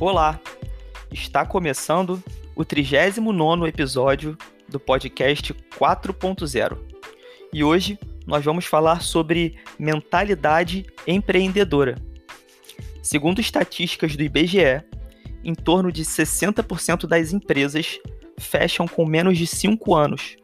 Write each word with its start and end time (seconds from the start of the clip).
Olá! 0.00 0.40
Está 1.12 1.44
começando 1.44 2.24
o 2.56 2.64
39 2.64 3.68
episódio 3.68 4.34
do 4.66 4.80
podcast 4.80 5.52
4.0. 5.78 6.78
E 7.52 7.62
hoje 7.62 7.98
nós 8.26 8.42
vamos 8.42 8.64
falar 8.64 9.02
sobre 9.02 9.58
mentalidade 9.78 10.86
empreendedora. 11.06 11.96
Segundo 13.02 13.42
estatísticas 13.42 14.16
do 14.16 14.22
IBGE, 14.22 14.82
em 15.44 15.54
torno 15.54 15.92
de 15.92 16.02
60% 16.02 17.06
das 17.06 17.34
empresas 17.34 17.98
fecham 18.38 18.88
com 18.88 19.04
menos 19.04 19.36
de 19.36 19.46
5 19.46 19.94
anos, 19.94 20.34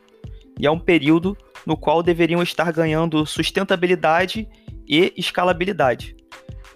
e 0.60 0.66
é 0.66 0.70
um 0.70 0.78
período 0.78 1.34
no 1.64 1.78
qual 1.78 2.02
deveriam 2.02 2.42
estar 2.42 2.70
ganhando 2.72 3.24
sustentabilidade 3.24 4.46
e 4.86 5.14
escalabilidade. 5.16 6.14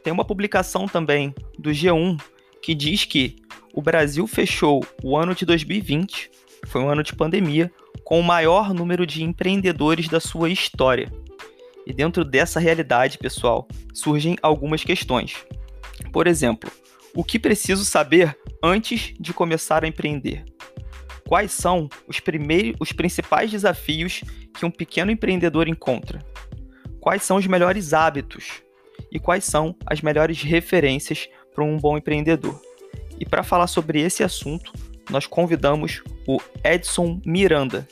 Tem 0.02 0.10
uma 0.10 0.24
publicação 0.24 0.88
também 0.88 1.34
do 1.58 1.72
G1 1.72 2.18
que 2.62 2.74
diz 2.74 3.04
que 3.04 3.36
o 3.72 3.80
Brasil 3.80 4.26
fechou 4.26 4.84
o 5.02 5.16
ano 5.16 5.34
de 5.34 5.44
2020, 5.44 6.30
foi 6.66 6.80
um 6.80 6.88
ano 6.88 7.02
de 7.02 7.14
pandemia, 7.14 7.70
com 8.04 8.18
o 8.20 8.24
maior 8.24 8.74
número 8.74 9.06
de 9.06 9.22
empreendedores 9.22 10.08
da 10.08 10.20
sua 10.20 10.50
história. 10.50 11.10
E 11.86 11.92
dentro 11.92 12.24
dessa 12.24 12.60
realidade, 12.60 13.18
pessoal, 13.18 13.66
surgem 13.94 14.36
algumas 14.42 14.84
questões. 14.84 15.36
Por 16.12 16.26
exemplo, 16.26 16.70
o 17.14 17.24
que 17.24 17.38
preciso 17.38 17.84
saber 17.84 18.36
antes 18.62 19.14
de 19.18 19.32
começar 19.32 19.84
a 19.84 19.88
empreender? 19.88 20.44
Quais 21.26 21.52
são 21.52 21.88
os, 22.08 22.20
primeiros, 22.20 22.76
os 22.80 22.92
principais 22.92 23.50
desafios 23.50 24.22
que 24.54 24.66
um 24.66 24.70
pequeno 24.70 25.10
empreendedor 25.10 25.68
encontra? 25.68 26.24
Quais 27.00 27.22
são 27.22 27.36
os 27.36 27.46
melhores 27.46 27.92
hábitos? 27.92 28.62
E 29.10 29.18
quais 29.18 29.44
são 29.44 29.74
as 29.86 30.00
melhores 30.02 30.42
referências 30.42 31.28
para 31.54 31.64
um 31.64 31.76
bom 31.76 31.96
empreendedor? 31.96 32.60
E 33.18 33.26
para 33.26 33.42
falar 33.42 33.66
sobre 33.66 34.00
esse 34.00 34.22
assunto, 34.22 34.72
nós 35.10 35.26
convidamos 35.26 36.02
o 36.26 36.38
Edson 36.64 37.20
Miranda. 37.24 37.86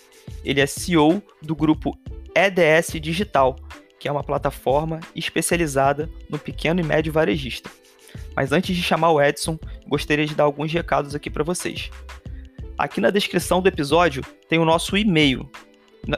Ele 0.44 0.60
é 0.60 0.66
CEO 0.66 1.22
do 1.42 1.54
grupo 1.54 1.98
EDS 2.34 2.92
Digital, 3.00 3.56
que 3.98 4.08
é 4.08 4.12
uma 4.12 4.22
plataforma 4.22 5.00
especializada 5.14 6.08
no 6.30 6.38
pequeno 6.38 6.80
e 6.80 6.84
médio 6.84 7.12
varejista. 7.12 7.70
Mas 8.34 8.52
antes 8.52 8.74
de 8.76 8.82
chamar 8.82 9.10
o 9.10 9.20
Edson, 9.20 9.58
gostaria 9.86 10.24
de 10.24 10.34
dar 10.34 10.44
alguns 10.44 10.72
recados 10.72 11.14
aqui 11.14 11.28
para 11.28 11.44
vocês. 11.44 11.90
Aqui 12.76 13.00
na 13.00 13.10
descrição 13.10 13.60
do 13.60 13.68
episódio 13.68 14.22
tem 14.48 14.58
o 14.58 14.64
nosso 14.64 14.96
e-mail. 14.96 15.50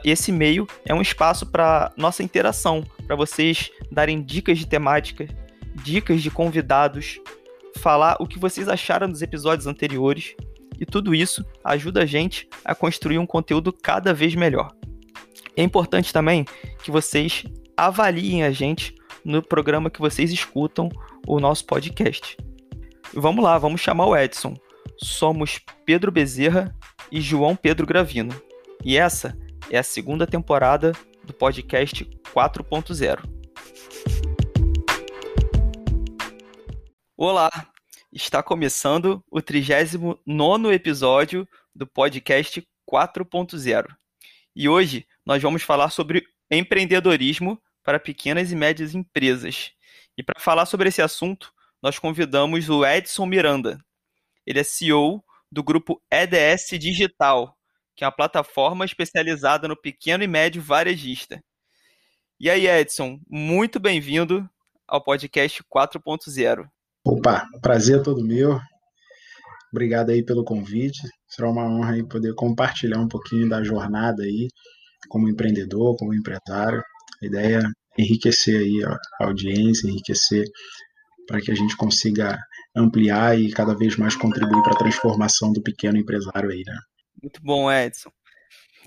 Esse 0.05 0.31
e-mail 0.31 0.67
é 0.85 0.93
um 0.93 1.01
espaço 1.01 1.45
para 1.45 1.91
nossa 1.97 2.21
interação, 2.21 2.85
para 3.07 3.15
vocês 3.15 3.71
darem 3.91 4.21
dicas 4.21 4.59
de 4.59 4.67
temática, 4.67 5.27
dicas 5.75 6.21
de 6.21 6.29
convidados, 6.29 7.19
falar 7.77 8.17
o 8.19 8.27
que 8.27 8.39
vocês 8.39 8.67
acharam 8.67 9.09
dos 9.09 9.21
episódios 9.21 9.67
anteriores 9.67 10.35
e 10.79 10.85
tudo 10.85 11.13
isso 11.13 11.45
ajuda 11.63 12.03
a 12.03 12.05
gente 12.05 12.49
a 12.65 12.73
construir 12.73 13.17
um 13.17 13.25
conteúdo 13.25 13.71
cada 13.71 14.13
vez 14.13 14.33
melhor. 14.35 14.71
É 15.55 15.63
importante 15.63 16.11
também 16.11 16.45
que 16.83 16.91
vocês 16.91 17.43
avaliem 17.77 18.43
a 18.43 18.51
gente 18.51 18.95
no 19.23 19.41
programa 19.41 19.89
que 19.89 19.99
vocês 19.99 20.31
escutam 20.31 20.89
o 21.27 21.39
nosso 21.39 21.65
podcast. 21.65 22.37
Vamos 23.13 23.43
lá, 23.43 23.57
vamos 23.57 23.81
chamar 23.81 24.07
o 24.07 24.15
Edson. 24.15 24.55
Somos 24.97 25.59
Pedro 25.85 26.11
Bezerra 26.11 26.73
e 27.11 27.21
João 27.21 27.55
Pedro 27.55 27.85
Gravino. 27.85 28.33
E 28.83 28.97
essa 28.97 29.37
é 29.69 29.77
a 29.77 29.83
segunda 29.83 30.25
temporada 30.25 30.93
do 31.23 31.33
podcast 31.33 32.05
4.0. 32.33 33.40
Olá, 37.23 37.51
está 38.11 38.41
começando 38.41 39.23
o 39.29 39.43
39 39.43 40.73
episódio 40.73 41.47
do 41.71 41.85
podcast 41.85 42.67
4.0. 42.91 43.95
E 44.55 44.67
hoje 44.67 45.05
nós 45.23 45.39
vamos 45.39 45.61
falar 45.61 45.91
sobre 45.91 46.25
empreendedorismo 46.49 47.61
para 47.83 47.99
pequenas 47.99 48.51
e 48.51 48.55
médias 48.55 48.95
empresas. 48.95 49.71
E 50.17 50.23
para 50.23 50.41
falar 50.41 50.65
sobre 50.65 50.89
esse 50.89 50.99
assunto, 50.99 51.53
nós 51.79 51.99
convidamos 51.99 52.67
o 52.69 52.83
Edson 52.83 53.27
Miranda. 53.27 53.77
Ele 54.43 54.59
é 54.59 54.63
CEO 54.63 55.23
do 55.51 55.63
grupo 55.63 56.01
EDS 56.09 56.69
Digital, 56.79 57.55
que 57.95 58.03
é 58.03 58.07
uma 58.07 58.15
plataforma 58.15 58.83
especializada 58.83 59.67
no 59.67 59.79
pequeno 59.79 60.23
e 60.23 60.27
médio 60.27 60.59
varejista. 60.59 61.39
E 62.39 62.49
aí, 62.49 62.65
Edson, 62.65 63.19
muito 63.29 63.79
bem-vindo 63.79 64.49
ao 64.87 65.03
podcast 65.03 65.63
4.0. 65.65 66.67
Opa, 67.03 67.47
prazer 67.61 67.99
é 67.99 68.03
todo 68.03 68.23
meu. 68.23 68.59
Obrigado 69.71 70.11
aí 70.11 70.23
pelo 70.23 70.43
convite. 70.43 71.01
Será 71.27 71.49
uma 71.49 71.65
honra 71.65 71.93
aí 71.93 72.07
poder 72.07 72.33
compartilhar 72.35 72.99
um 72.99 73.07
pouquinho 73.07 73.49
da 73.49 73.63
jornada 73.63 74.23
aí 74.23 74.47
como 75.09 75.29
empreendedor, 75.29 75.95
como 75.97 76.13
empresário. 76.13 76.83
A 77.21 77.25
ideia 77.25 77.59
é 77.97 78.01
enriquecer 78.01 78.59
aí 78.59 78.83
a 78.83 79.25
audiência, 79.25 79.87
enriquecer 79.87 80.45
para 81.27 81.39
que 81.39 81.51
a 81.51 81.55
gente 81.55 81.75
consiga 81.75 82.37
ampliar 82.75 83.39
e 83.39 83.51
cada 83.51 83.75
vez 83.75 83.95
mais 83.95 84.15
contribuir 84.15 84.61
para 84.61 84.73
a 84.73 84.77
transformação 84.77 85.51
do 85.51 85.61
pequeno 85.61 85.97
empresário 85.97 86.49
aí, 86.49 86.63
né? 86.65 86.77
Muito 87.21 87.41
bom, 87.41 87.71
Edson. 87.71 88.11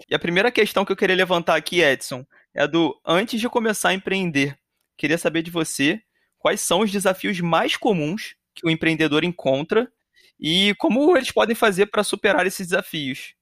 E 0.09 0.15
a 0.15 0.19
primeira 0.19 0.51
questão 0.51 0.85
que 0.85 0.93
eu 0.93 0.97
queria 0.97 1.17
levantar 1.17 1.57
aqui, 1.57 1.81
Edson, 1.81 2.25
é 2.55 2.63
a 2.63 2.67
do 2.67 2.95
antes 3.07 3.41
de 3.41 3.49
começar 3.49 3.91
a 3.91 3.95
empreender. 3.95 4.59
Queria 4.97 5.19
saber 5.19 5.43
de 5.43 5.51
você 5.51 6.01
quais 6.45 6.61
são 6.61 6.81
os 6.81 6.93
desafios 6.93 7.41
mais 7.41 7.75
comuns 7.75 8.35
que 8.55 8.67
o 8.67 8.71
empreendedor 8.71 9.25
encontra 9.25 9.91
e 10.39 10.75
como 10.75 11.17
eles 11.17 11.31
podem 11.31 11.57
fazer 11.57 11.87
para 11.87 12.05
superar 12.05 12.47
esses 12.47 12.69
desafios. 12.69 13.33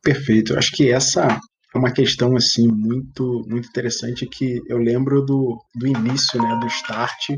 Perfeito. 0.00 0.56
Acho 0.56 0.70
que 0.70 0.88
essa 0.88 1.40
é 1.74 1.76
uma 1.78 1.90
questão 1.90 2.36
assim 2.36 2.68
muito 2.68 3.44
muito 3.48 3.66
interessante 3.66 4.28
que 4.28 4.60
eu 4.68 4.78
lembro 4.78 5.22
do, 5.22 5.60
do 5.74 5.88
início, 5.88 6.40
né, 6.40 6.56
do 6.60 6.68
start, 6.68 7.30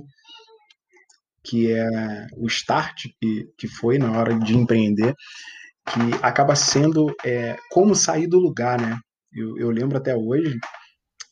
que 1.43 1.73
é 1.73 2.27
o 2.37 2.47
start 2.47 3.07
que, 3.19 3.47
que 3.57 3.67
foi 3.67 3.97
na 3.97 4.13
hora 4.13 4.39
de 4.39 4.55
empreender, 4.55 5.15
que 5.87 6.01
acaba 6.23 6.55
sendo 6.55 7.07
é, 7.25 7.57
como 7.71 7.95
sair 7.95 8.27
do 8.27 8.39
lugar, 8.39 8.79
né? 8.79 8.99
Eu, 9.33 9.57
eu 9.57 9.71
lembro 9.71 9.97
até 9.97 10.15
hoje, 10.15 10.59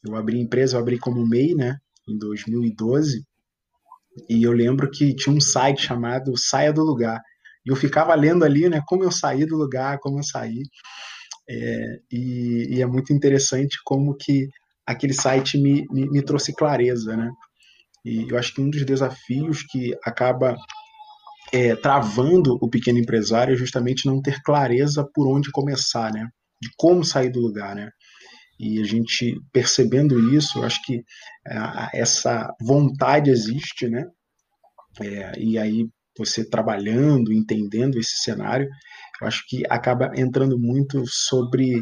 eu 0.02 0.16
abri 0.16 0.40
empresa, 0.40 0.76
eu 0.76 0.80
abri 0.80 0.98
como 0.98 1.28
MEI, 1.28 1.54
né, 1.54 1.76
em 2.08 2.16
2012, 2.16 3.22
e 4.28 4.42
eu 4.42 4.52
lembro 4.52 4.90
que 4.90 5.14
tinha 5.14 5.34
um 5.34 5.40
site 5.40 5.82
chamado 5.82 6.36
Saia 6.36 6.72
do 6.72 6.82
Lugar. 6.82 7.20
E 7.64 7.70
eu 7.70 7.76
ficava 7.76 8.14
lendo 8.14 8.44
ali, 8.44 8.68
né, 8.68 8.80
como 8.86 9.04
eu 9.04 9.10
saí 9.10 9.46
do 9.46 9.56
lugar, 9.56 9.98
como 10.00 10.18
eu 10.18 10.22
saí. 10.22 10.62
É, 11.48 11.98
e, 12.10 12.76
e, 12.76 12.82
é 12.82 12.86
muito 12.86 13.12
interessante 13.12 13.78
como 13.84 14.16
que 14.16 14.48
aquele 14.86 15.12
site 15.12 15.58
me, 15.58 15.84
me, 15.90 16.08
me, 16.10 16.22
trouxe 16.22 16.54
clareza, 16.54 17.16
né? 17.16 17.30
E 18.04 18.28
eu 18.30 18.38
acho 18.38 18.54
que 18.54 18.60
um 18.60 18.70
dos 18.70 18.84
desafios 18.84 19.62
que 19.62 19.92
acaba 20.04 20.56
é, 21.52 21.74
travando 21.76 22.56
o 22.60 22.68
pequeno 22.68 22.98
empresário 22.98 23.54
é 23.54 23.56
justamente 23.56 24.06
não 24.06 24.20
ter 24.20 24.40
clareza 24.42 25.06
por 25.14 25.26
onde 25.28 25.50
começar, 25.50 26.12
né? 26.12 26.28
De 26.60 26.68
como 26.76 27.04
sair 27.04 27.30
do 27.30 27.40
lugar, 27.40 27.74
né? 27.74 27.90
E 28.62 28.80
a 28.80 28.84
gente 28.84 29.40
percebendo 29.52 30.32
isso, 30.32 30.62
acho 30.62 30.80
que 30.84 31.02
é, 31.48 32.00
essa 32.00 32.48
vontade 32.60 33.28
existe, 33.28 33.88
né? 33.88 34.06
É, 35.00 35.32
e 35.36 35.58
aí 35.58 35.88
você 36.16 36.48
trabalhando, 36.48 37.32
entendendo 37.32 37.98
esse 37.98 38.22
cenário, 38.22 38.68
eu 39.20 39.26
acho 39.26 39.42
que 39.48 39.64
acaba 39.68 40.12
entrando 40.14 40.56
muito 40.58 41.02
sobre 41.06 41.80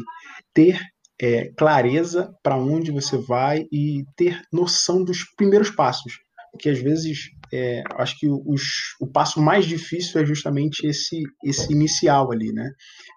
ter 0.55 0.79
é, 1.21 1.51
clareza 1.55 2.33
para 2.41 2.57
onde 2.57 2.89
você 2.89 3.15
vai 3.17 3.65
e 3.71 4.03
ter 4.15 4.41
noção 4.51 5.03
dos 5.03 5.23
primeiros 5.35 5.69
passos. 5.69 6.13
Porque 6.51 6.69
às 6.69 6.79
vezes, 6.79 7.29
é, 7.53 7.83
acho 7.95 8.17
que 8.17 8.27
os, 8.27 8.95
o 8.99 9.07
passo 9.07 9.39
mais 9.39 9.65
difícil 9.65 10.19
é 10.19 10.25
justamente 10.25 10.85
esse, 10.85 11.21
esse 11.43 11.71
inicial 11.71 12.31
ali, 12.31 12.51
né? 12.51 12.69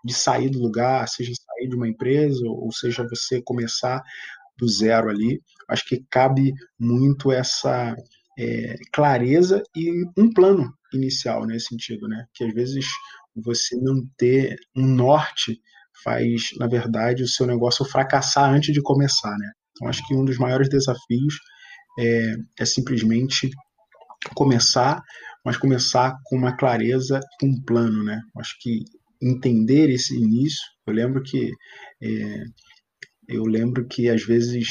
De 0.04 0.12
sair 0.12 0.50
do 0.50 0.60
lugar, 0.60 1.08
seja 1.08 1.32
sair 1.64 1.68
de 1.68 1.76
uma 1.76 1.88
empresa, 1.88 2.44
ou 2.46 2.70
seja 2.72 3.06
você 3.08 3.42
começar 3.42 4.02
do 4.56 4.68
zero 4.68 5.08
ali. 5.08 5.40
Acho 5.68 5.84
que 5.86 6.04
cabe 6.10 6.52
muito 6.78 7.32
essa 7.32 7.94
é, 8.38 8.76
clareza 8.92 9.62
e 9.74 10.04
um 10.16 10.32
plano 10.32 10.72
inicial 10.92 11.46
nesse 11.46 11.68
sentido, 11.68 12.06
né? 12.08 12.26
Que 12.34 12.44
às 12.44 12.54
vezes 12.54 12.86
você 13.34 13.76
não 13.76 14.06
ter 14.16 14.56
um 14.76 14.86
norte 14.86 15.60
faz, 16.02 16.50
na 16.58 16.66
verdade, 16.66 17.22
o 17.22 17.28
seu 17.28 17.46
negócio 17.46 17.84
fracassar 17.84 18.52
antes 18.52 18.72
de 18.72 18.82
começar, 18.82 19.36
né? 19.38 19.50
Então, 19.70 19.88
acho 19.88 20.06
que 20.06 20.14
um 20.14 20.24
dos 20.24 20.38
maiores 20.38 20.68
desafios 20.68 21.34
é, 21.98 22.34
é 22.60 22.64
simplesmente 22.64 23.50
começar, 24.34 25.02
mas 25.44 25.56
começar 25.56 26.14
com 26.24 26.36
uma 26.36 26.56
clareza, 26.56 27.20
com 27.40 27.48
um 27.48 27.62
plano, 27.62 28.04
né? 28.04 28.20
Acho 28.38 28.56
que 28.60 28.84
entender 29.24 29.90
esse 29.90 30.14
início, 30.16 30.62
eu 30.86 30.92
lembro 30.92 31.22
que 31.22 31.50
é, 32.02 32.44
eu 33.28 33.44
lembro 33.44 33.86
que 33.86 34.08
às 34.08 34.22
vezes 34.22 34.68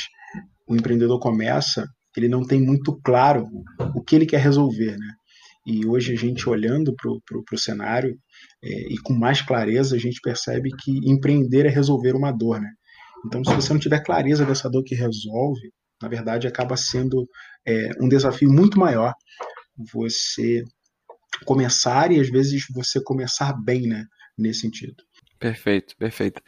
o 0.67 0.75
empreendedor 0.75 1.19
começa, 1.19 1.87
ele 2.15 2.27
não 2.27 2.45
tem 2.45 2.61
muito 2.61 2.99
claro 3.03 3.47
o 3.95 4.03
que 4.03 4.15
ele 4.15 4.25
quer 4.25 4.39
resolver, 4.39 4.97
né? 4.97 5.13
E 5.65 5.85
hoje 5.85 6.13
a 6.13 6.15
gente 6.15 6.47
olhando 6.47 6.93
para 6.95 7.55
o 7.55 7.59
cenário 7.59 8.15
é, 8.63 8.93
e 8.93 8.97
com 9.01 9.13
mais 9.13 9.41
clareza, 9.41 9.95
a 9.95 9.99
gente 9.99 10.19
percebe 10.21 10.69
que 10.83 10.91
empreender 11.09 11.65
é 11.65 11.69
resolver 11.69 12.13
uma 12.13 12.31
dor, 12.31 12.59
né? 12.59 12.69
Então, 13.25 13.43
se 13.43 13.55
você 13.55 13.71
não 13.71 13.79
tiver 13.79 14.03
clareza 14.03 14.45
dessa 14.45 14.69
dor 14.69 14.83
que 14.83 14.95
resolve, 14.95 15.71
na 16.01 16.09
verdade, 16.09 16.45
acaba 16.45 16.75
sendo 16.75 17.25
é, 17.65 17.91
um 18.01 18.09
desafio 18.09 18.51
muito 18.51 18.77
maior 18.77 19.13
você 19.93 20.63
começar 21.45 22.11
e 22.11 22.19
às 22.19 22.29
vezes 22.29 22.65
você 22.73 23.01
começar 23.01 23.53
bem, 23.63 23.87
né? 23.87 24.03
Nesse 24.37 24.61
sentido. 24.61 25.03
Perfeito, 25.39 25.95
perfeito. 25.97 26.41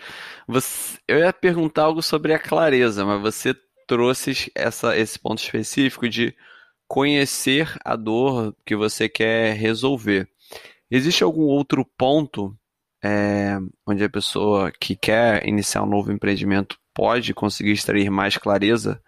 Você, 0.48 0.98
eu 1.08 1.20
ia 1.20 1.34
perguntar 1.34 1.84
algo 1.84 2.02
sobre 2.02 2.34
a 2.34 2.40
clareza, 2.40 3.06
mas 3.06 3.22
você 3.22 3.54
trouxe 3.88 4.52
essa, 4.56 4.98
esse 4.98 5.20
ponto 5.20 5.42
específico 5.42 6.08
de 6.08 6.36
conhecer 6.88 7.76
a 7.84 7.96
dor 7.96 8.56
que 8.66 8.76
você 8.76 9.10
quer 9.10 9.56
resolver. 9.56 10.28
Existe 10.90 11.24
algum 11.24 11.44
outro 11.44 11.86
ponto 11.98 12.58
é, 13.04 13.58
onde 13.86 14.04
a 14.04 14.10
pessoa 14.10 14.72
que 14.72 14.96
quer 14.96 15.48
iniciar 15.48 15.84
um 15.84 15.90
novo 15.90 16.12
empreendimento 16.12 16.80
pode 16.94 17.34
conseguir 17.34 17.72
extrair 17.72 18.10
mais 18.10 18.38
clareza 18.38 19.02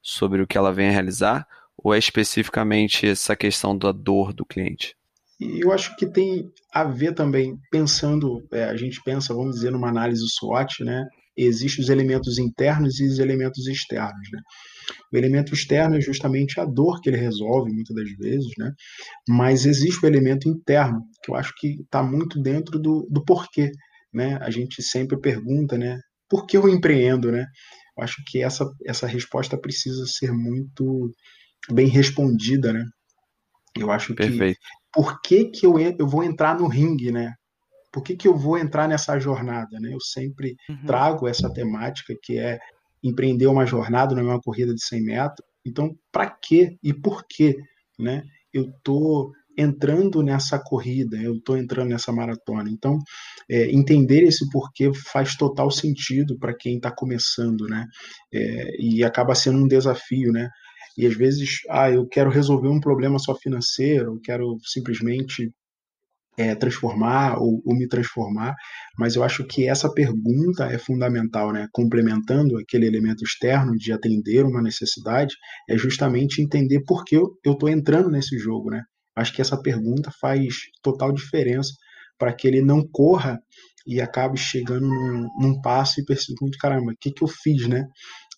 sobre 0.00 0.42
o 0.42 0.46
que 0.46 0.56
ela 0.56 0.72
vem 0.72 0.88
a 0.88 0.92
realizar? 0.92 1.46
Ou 1.76 1.94
é 1.94 1.98
especificamente 1.98 3.06
essa 3.06 3.36
questão 3.36 3.76
da 3.76 3.92
dor 3.92 4.32
do 4.32 4.44
cliente? 4.44 4.96
Eu 5.40 5.72
acho 5.72 5.96
que 5.96 6.06
tem 6.06 6.50
a 6.72 6.84
ver 6.84 7.14
também, 7.14 7.56
pensando, 7.70 8.46
é, 8.52 8.64
a 8.64 8.76
gente 8.76 9.00
pensa, 9.04 9.34
vamos 9.34 9.56
dizer, 9.56 9.70
numa 9.70 9.88
análise 9.88 10.22
SWOT, 10.38 10.84
né? 10.84 11.04
Existem 11.36 11.82
os 11.82 11.90
elementos 11.90 12.38
internos 12.38 13.00
e 13.00 13.04
os 13.06 13.18
elementos 13.18 13.66
externos, 13.66 14.28
né? 14.32 14.40
O 15.12 15.16
elemento 15.16 15.52
externo 15.52 15.96
é 15.96 16.00
justamente 16.00 16.60
a 16.60 16.64
dor 16.64 17.00
que 17.00 17.08
ele 17.08 17.16
resolve, 17.16 17.72
muitas 17.72 17.94
das 17.96 18.10
vezes, 18.12 18.52
né? 18.56 18.70
Mas 19.28 19.66
existe 19.66 20.04
o 20.04 20.08
elemento 20.08 20.48
interno, 20.48 21.00
que 21.22 21.30
eu 21.30 21.34
acho 21.34 21.52
que 21.56 21.80
está 21.82 22.02
muito 22.02 22.40
dentro 22.40 22.78
do, 22.78 23.06
do 23.10 23.24
porquê, 23.24 23.72
né? 24.12 24.38
A 24.40 24.50
gente 24.50 24.82
sempre 24.82 25.18
pergunta, 25.20 25.76
né? 25.76 25.98
Por 26.28 26.46
que 26.46 26.56
eu 26.56 26.68
empreendo, 26.68 27.32
né? 27.32 27.44
Eu 27.98 28.04
acho 28.04 28.22
que 28.26 28.42
essa, 28.42 28.70
essa 28.86 29.06
resposta 29.06 29.58
precisa 29.58 30.06
ser 30.06 30.32
muito 30.32 31.10
bem 31.72 31.88
respondida, 31.88 32.72
né? 32.72 32.84
Eu 33.76 33.90
acho 33.90 34.14
Perfeito. 34.14 34.58
que 34.60 34.83
por 34.94 35.20
que, 35.20 35.46
que 35.46 35.66
eu, 35.66 35.78
eu 35.78 36.06
vou 36.06 36.22
entrar 36.22 36.58
no 36.58 36.68
ringue, 36.68 37.10
né? 37.10 37.34
Por 37.92 38.02
que, 38.02 38.16
que 38.16 38.26
eu 38.26 38.36
vou 38.36 38.56
entrar 38.58 38.88
nessa 38.88 39.18
jornada, 39.18 39.78
né? 39.80 39.92
Eu 39.92 40.00
sempre 40.00 40.56
uhum. 40.68 40.86
trago 40.86 41.28
essa 41.28 41.52
temática 41.52 42.14
que 42.22 42.38
é 42.38 42.58
empreender 43.02 43.46
uma 43.46 43.66
jornada, 43.66 44.14
não 44.14 44.22
é 44.22 44.34
uma 44.34 44.40
corrida 44.40 44.74
de 44.74 44.84
100 44.84 45.04
metros. 45.04 45.46
Então, 45.66 45.96
para 46.10 46.30
quê 46.30 46.76
e 46.82 46.92
por 46.92 47.24
quê, 47.28 47.56
né? 47.98 48.22
Eu 48.52 48.72
tô 48.82 49.32
entrando 49.56 50.22
nessa 50.22 50.58
corrida, 50.58 51.16
eu 51.16 51.34
estou 51.34 51.56
entrando 51.56 51.90
nessa 51.90 52.12
maratona. 52.12 52.68
Então, 52.70 52.98
é, 53.48 53.70
entender 53.70 54.22
esse 54.22 54.48
porquê 54.50 54.92
faz 54.94 55.36
total 55.36 55.70
sentido 55.70 56.38
para 56.38 56.54
quem 56.54 56.76
está 56.76 56.90
começando, 56.90 57.66
né? 57.66 57.86
É, 58.32 58.76
e 58.80 59.04
acaba 59.04 59.34
sendo 59.34 59.58
um 59.58 59.68
desafio, 59.68 60.32
né? 60.32 60.48
E 60.96 61.06
às 61.06 61.16
vezes, 61.16 61.60
ah, 61.68 61.90
eu 61.90 62.06
quero 62.06 62.30
resolver 62.30 62.68
um 62.68 62.80
problema 62.80 63.18
só 63.18 63.34
financeiro, 63.34 64.14
eu 64.14 64.20
quero 64.20 64.56
simplesmente 64.64 65.52
é, 66.36 66.54
transformar 66.54 67.38
ou, 67.38 67.62
ou, 67.64 67.74
me 67.76 67.86
transformar, 67.86 68.54
mas 68.98 69.14
eu 69.14 69.22
acho 69.22 69.44
que 69.44 69.68
essa 69.68 69.92
pergunta 69.92 70.66
é 70.66 70.78
fundamental, 70.78 71.52
né? 71.52 71.68
Complementando 71.72 72.58
aquele 72.58 72.86
elemento 72.86 73.24
externo 73.24 73.76
de 73.76 73.92
atender 73.92 74.44
uma 74.44 74.62
necessidade, 74.62 75.34
é 75.68 75.76
justamente 75.76 76.42
entender 76.42 76.82
por 76.86 77.04
que 77.04 77.16
eu 77.16 77.38
estou 77.44 77.68
entrando 77.68 78.10
nesse 78.10 78.38
jogo, 78.38 78.70
né? 78.70 78.82
Acho 79.16 79.32
que 79.32 79.40
essa 79.40 79.60
pergunta 79.60 80.10
faz 80.20 80.56
total 80.82 81.12
diferença 81.12 81.72
para 82.18 82.32
que 82.32 82.48
ele 82.48 82.62
não 82.62 82.86
corra 82.86 83.40
e 83.86 84.00
acabe 84.00 84.38
chegando 84.38 84.86
num, 84.86 85.28
num 85.38 85.60
passo 85.60 86.00
e 86.00 86.04
pergunte, 86.04 86.58
caramba, 86.58 86.92
o 86.92 86.96
que, 86.98 87.12
que 87.12 87.22
eu 87.22 87.28
fiz, 87.28 87.68
né? 87.68 87.86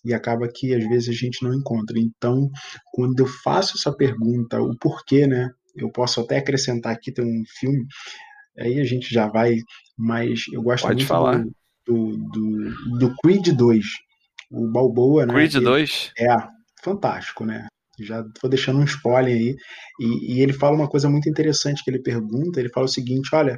E 0.05 0.13
acaba 0.13 0.47
que 0.47 0.73
às 0.73 0.87
vezes 0.87 1.09
a 1.09 1.13
gente 1.13 1.43
não 1.43 1.53
encontra. 1.53 1.97
Então, 1.99 2.49
quando 2.93 3.19
eu 3.19 3.27
faço 3.27 3.77
essa 3.77 3.95
pergunta, 3.95 4.61
o 4.61 4.75
porquê, 4.77 5.27
né? 5.27 5.49
Eu 5.75 5.91
posso 5.91 6.21
até 6.21 6.37
acrescentar 6.37 6.93
aqui, 6.93 7.11
tem 7.11 7.23
um 7.23 7.43
filme, 7.59 7.85
aí 8.57 8.79
a 8.79 8.83
gente 8.83 9.13
já 9.13 9.27
vai, 9.27 9.57
mas 9.97 10.45
eu 10.51 10.61
gosto 10.61 10.83
Pode 10.83 10.95
muito 10.95 11.07
falar. 11.07 11.43
Do, 11.85 12.17
do, 12.17 12.99
do, 12.99 13.15
Creed 13.23 13.49
2. 13.49 13.85
O 14.51 14.71
Balboa, 14.71 15.25
né? 15.25 15.33
Creed 15.33 15.53
2? 15.53 16.11
É, 16.17 16.35
fantástico, 16.83 17.45
né? 17.45 17.67
Já 17.99 18.23
tô 18.39 18.47
deixando 18.47 18.79
um 18.79 18.83
spoiler 18.83 19.35
aí. 19.35 19.55
E, 19.99 20.35
e 20.35 20.41
ele 20.41 20.53
fala 20.53 20.75
uma 20.75 20.89
coisa 20.89 21.09
muito 21.09 21.29
interessante 21.29 21.83
que 21.83 21.89
ele 21.89 22.01
pergunta, 22.01 22.59
ele 22.59 22.69
fala 22.69 22.85
o 22.85 22.89
seguinte, 22.89 23.29
olha, 23.33 23.57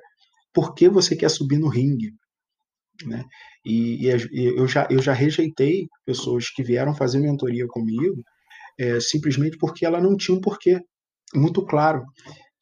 por 0.54 0.74
que 0.74 0.90
você 0.90 1.16
quer 1.16 1.30
subir 1.30 1.58
no 1.58 1.70
ringue? 1.70 2.12
Né? 3.06 3.24
E, 3.66 4.08
e, 4.08 4.58
eu, 4.58 4.68
já, 4.68 4.88
eu 4.90 5.02
já 5.02 5.14
rejeitei 5.14 5.88
pessoas 6.06 6.50
que 6.50 6.64
vieram 6.64 6.94
fazer 6.94 7.20
mentoria 7.20 7.66
comigo 7.68 8.24
é, 8.80 9.00
simplesmente 9.00 9.58
porque 9.58 9.86
ela 9.86 10.02
não 10.02 10.16
tinha 10.16 10.38
um 10.38 10.42
porquê 10.42 10.82
muito 11.36 11.66
claro. 11.66 12.06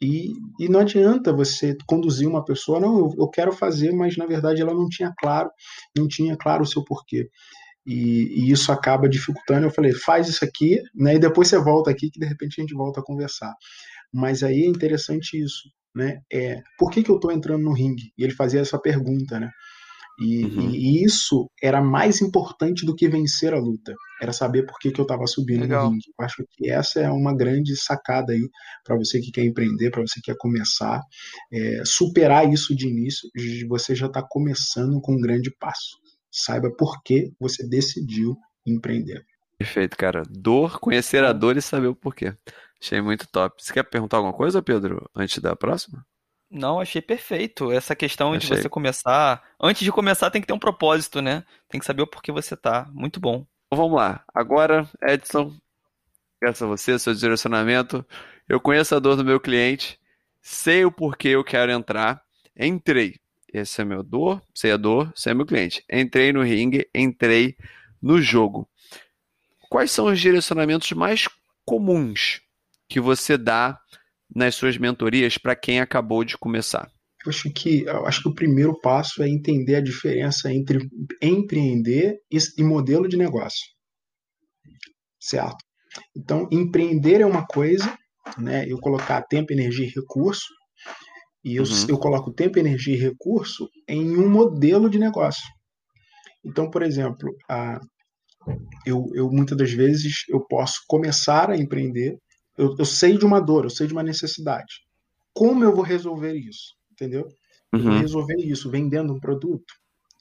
E, 0.01 0.33
e 0.59 0.67
não 0.67 0.81
adianta 0.81 1.33
você 1.33 1.75
conduzir 1.87 2.27
uma 2.27 2.43
pessoa, 2.43 2.79
não, 2.79 2.97
eu, 2.99 3.15
eu 3.17 3.29
quero 3.29 3.51
fazer, 3.51 3.91
mas 3.91 4.17
na 4.17 4.25
verdade 4.25 4.61
ela 4.61 4.73
não 4.73 4.87
tinha 4.87 5.13
claro, 5.19 5.49
não 5.95 6.07
tinha 6.07 6.35
claro 6.37 6.63
o 6.63 6.67
seu 6.67 6.83
porquê. 6.83 7.29
E, 7.85 8.43
e, 8.47 8.51
isso 8.51 8.71
acaba 8.71 9.07
dificultando. 9.07 9.65
Eu 9.65 9.71
falei, 9.71 9.93
faz 9.93 10.27
isso 10.27 10.43
aqui, 10.43 10.81
né? 10.93 11.15
E 11.15 11.19
depois 11.19 11.47
você 11.47 11.57
volta 11.57 11.89
aqui, 11.89 12.09
que 12.11 12.19
de 12.19 12.25
repente 12.25 12.59
a 12.59 12.61
gente 12.61 12.73
volta 12.73 12.99
a 12.99 13.03
conversar. 13.03 13.53
Mas 14.13 14.43
aí 14.43 14.63
é 14.63 14.67
interessante 14.67 15.41
isso, 15.41 15.69
né? 15.95 16.19
É, 16.31 16.61
por 16.77 16.91
que, 16.91 17.01
que 17.01 17.09
eu 17.09 17.15
estou 17.15 17.31
entrando 17.31 17.63
no 17.63 17.73
ringue? 17.73 18.11
E 18.17 18.23
ele 18.23 18.33
fazia 18.33 18.59
essa 18.59 18.77
pergunta, 18.79 19.39
né? 19.39 19.51
E, 20.19 20.45
uhum. 20.45 20.69
e, 20.71 21.03
isso 21.03 21.49
era 21.61 21.81
mais 21.81 22.21
importante 22.21 22.85
do 22.85 22.95
que 22.95 23.07
vencer 23.07 23.53
a 23.53 23.59
luta. 23.59 23.93
Era 24.21 24.33
saber 24.33 24.65
por 24.65 24.79
que, 24.79 24.91
que 24.91 24.99
eu 24.99 25.03
estava 25.03 25.27
subindo 25.27 25.61
Legal. 25.61 25.85
no 25.85 25.91
ringue. 25.91 26.11
Eu 26.17 26.25
acho 26.25 26.43
que 26.51 26.69
essa 26.69 26.99
é 26.99 27.09
uma 27.09 27.35
grande 27.35 27.75
sacada 27.75 28.33
aí 28.33 28.49
para 28.83 28.95
você 28.95 29.19
que 29.19 29.31
quer 29.31 29.45
empreender, 29.45 29.91
para 29.91 30.01
você 30.01 30.19
que 30.19 30.31
quer 30.31 30.37
começar. 30.37 31.01
É, 31.51 31.83
superar 31.85 32.51
isso 32.51 32.75
de 32.75 32.87
início, 32.87 33.29
você 33.67 33.93
já 33.93 34.07
está 34.07 34.23
começando 34.27 34.99
com 35.01 35.13
um 35.13 35.21
grande 35.21 35.51
passo. 35.59 35.97
Saiba 36.31 36.71
por 36.75 37.01
que 37.03 37.31
você 37.39 37.67
decidiu 37.67 38.35
empreender. 38.65 39.23
Perfeito, 39.57 39.97
cara. 39.97 40.23
Dor, 40.29 40.79
conhecer 40.79 41.23
a 41.23 41.33
dor 41.33 41.57
e 41.57 41.61
saber 41.61 41.87
o 41.87 41.95
porquê. 41.95 42.35
Achei 42.81 43.01
muito 43.01 43.27
top. 43.31 43.63
Você 43.63 43.73
quer 43.73 43.83
perguntar 43.83 44.17
alguma 44.17 44.33
coisa, 44.33 44.61
Pedro, 44.61 45.09
antes 45.15 45.39
da 45.39 45.55
próxima? 45.55 46.05
Não, 46.49 46.79
achei 46.79 47.01
perfeito. 47.01 47.71
Essa 47.71 47.95
questão 47.95 48.33
achei. 48.33 48.55
de 48.55 48.61
você 48.61 48.69
começar. 48.69 49.43
Antes 49.59 49.83
de 49.83 49.91
começar, 49.91 50.31
tem 50.31 50.41
que 50.41 50.47
ter 50.47 50.53
um 50.53 50.59
propósito, 50.59 51.21
né? 51.21 51.43
Tem 51.69 51.79
que 51.79 51.85
saber 51.85 52.01
o 52.01 52.07
porquê 52.07 52.31
você 52.31 52.55
tá. 52.55 52.87
Muito 52.93 53.19
bom. 53.19 53.45
Então 53.67 53.77
vamos 53.77 53.97
lá. 53.97 54.23
Agora, 54.33 54.89
Edson, 55.01 55.53
graças 56.41 56.61
a 56.61 56.67
você, 56.67 56.97
seu 56.97 57.13
direcionamento. 57.13 58.05
Eu 58.47 58.61
conheço 58.61 58.95
a 58.95 58.99
dor 58.99 59.17
do 59.17 59.25
meu 59.25 59.39
cliente, 59.39 59.99
sei 60.41 60.85
o 60.85 60.91
porquê 60.91 61.29
eu 61.29 61.43
quero 61.43 61.71
entrar. 61.71 62.23
Entrei. 62.57 63.19
Esse 63.53 63.81
é 63.81 63.85
meu 63.85 64.03
dor, 64.03 64.41
sei 64.53 64.71
a 64.71 64.77
dor, 64.77 65.11
sei 65.15 65.31
é 65.31 65.35
meu 65.35 65.45
cliente. 65.45 65.83
Entrei 65.91 66.31
no 66.31 66.43
ringue, 66.43 66.89
entrei 66.95 67.57
no 68.01 68.21
jogo. 68.21 68.69
Quais 69.69 69.91
são 69.91 70.05
os 70.05 70.19
direcionamentos 70.19 70.91
mais 70.93 71.27
comuns 71.65 72.41
que 72.87 73.01
você 73.01 73.37
dá 73.37 73.79
nas 74.33 74.55
suas 74.55 74.77
mentorias 74.77 75.37
para 75.37 75.55
quem 75.55 75.79
acabou 75.79 76.23
de 76.23 76.37
começar? 76.37 76.91
Eu 77.25 77.29
acho 77.29 77.51
que, 77.51 77.83
eu 77.83 78.05
acho 78.05 78.21
que 78.21 78.29
o 78.29 78.33
primeiro 78.33 78.79
passo 78.79 79.21
é 79.21 79.29
entender 79.29 79.75
a 79.75 79.81
diferença 79.81 80.51
entre 80.51 80.79
empreender 81.21 82.19
e 82.31 82.63
modelo 82.63 83.07
de 83.07 83.17
negócio. 83.17 83.65
Certo? 85.19 85.57
Então, 86.15 86.47
empreender 86.51 87.21
é 87.21 87.25
uma 87.25 87.45
coisa, 87.45 87.97
né? 88.37 88.65
Eu 88.67 88.77
colocar 88.77 89.21
tempo, 89.23 89.51
energia 89.51 89.87
e 89.87 89.89
recurso, 89.89 90.45
e 91.43 91.55
eu, 91.55 91.63
uhum. 91.63 91.85
eu 91.89 91.97
coloco 91.97 92.33
tempo, 92.33 92.59
energia 92.59 92.95
e 92.95 92.99
recurso 92.99 93.67
em 93.87 94.17
um 94.17 94.29
modelo 94.29 94.89
de 94.89 94.99
negócio. 94.99 95.43
Então, 96.45 96.69
por 96.69 96.83
exemplo, 96.83 97.35
a, 97.49 97.79
eu, 98.85 99.05
eu 99.13 99.29
muitas 99.29 99.57
das 99.57 99.71
vezes 99.71 100.23
eu 100.29 100.45
posso 100.45 100.81
começar 100.87 101.49
a 101.49 101.57
empreender 101.57 102.17
eu, 102.57 102.75
eu 102.77 102.85
sei 102.85 103.17
de 103.17 103.25
uma 103.25 103.39
dor, 103.39 103.65
eu 103.65 103.69
sei 103.69 103.87
de 103.87 103.93
uma 103.93 104.03
necessidade. 104.03 104.81
Como 105.33 105.63
eu 105.63 105.73
vou 105.73 105.83
resolver 105.83 106.33
isso? 106.33 106.75
Entendeu? 106.91 107.27
Eu 107.71 107.79
vou 107.79 107.91
uhum. 107.91 107.99
resolver 107.99 108.37
isso 108.37 108.71
vendendo 108.71 109.13
um 109.13 109.19
produto. 109.19 109.73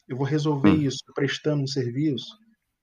Eu 0.07 0.17
vou 0.17 0.27
resolver 0.27 0.71
uhum. 0.71 0.83
isso 0.83 0.99
prestando 1.15 1.63
um 1.63 1.67
serviço. 1.67 2.37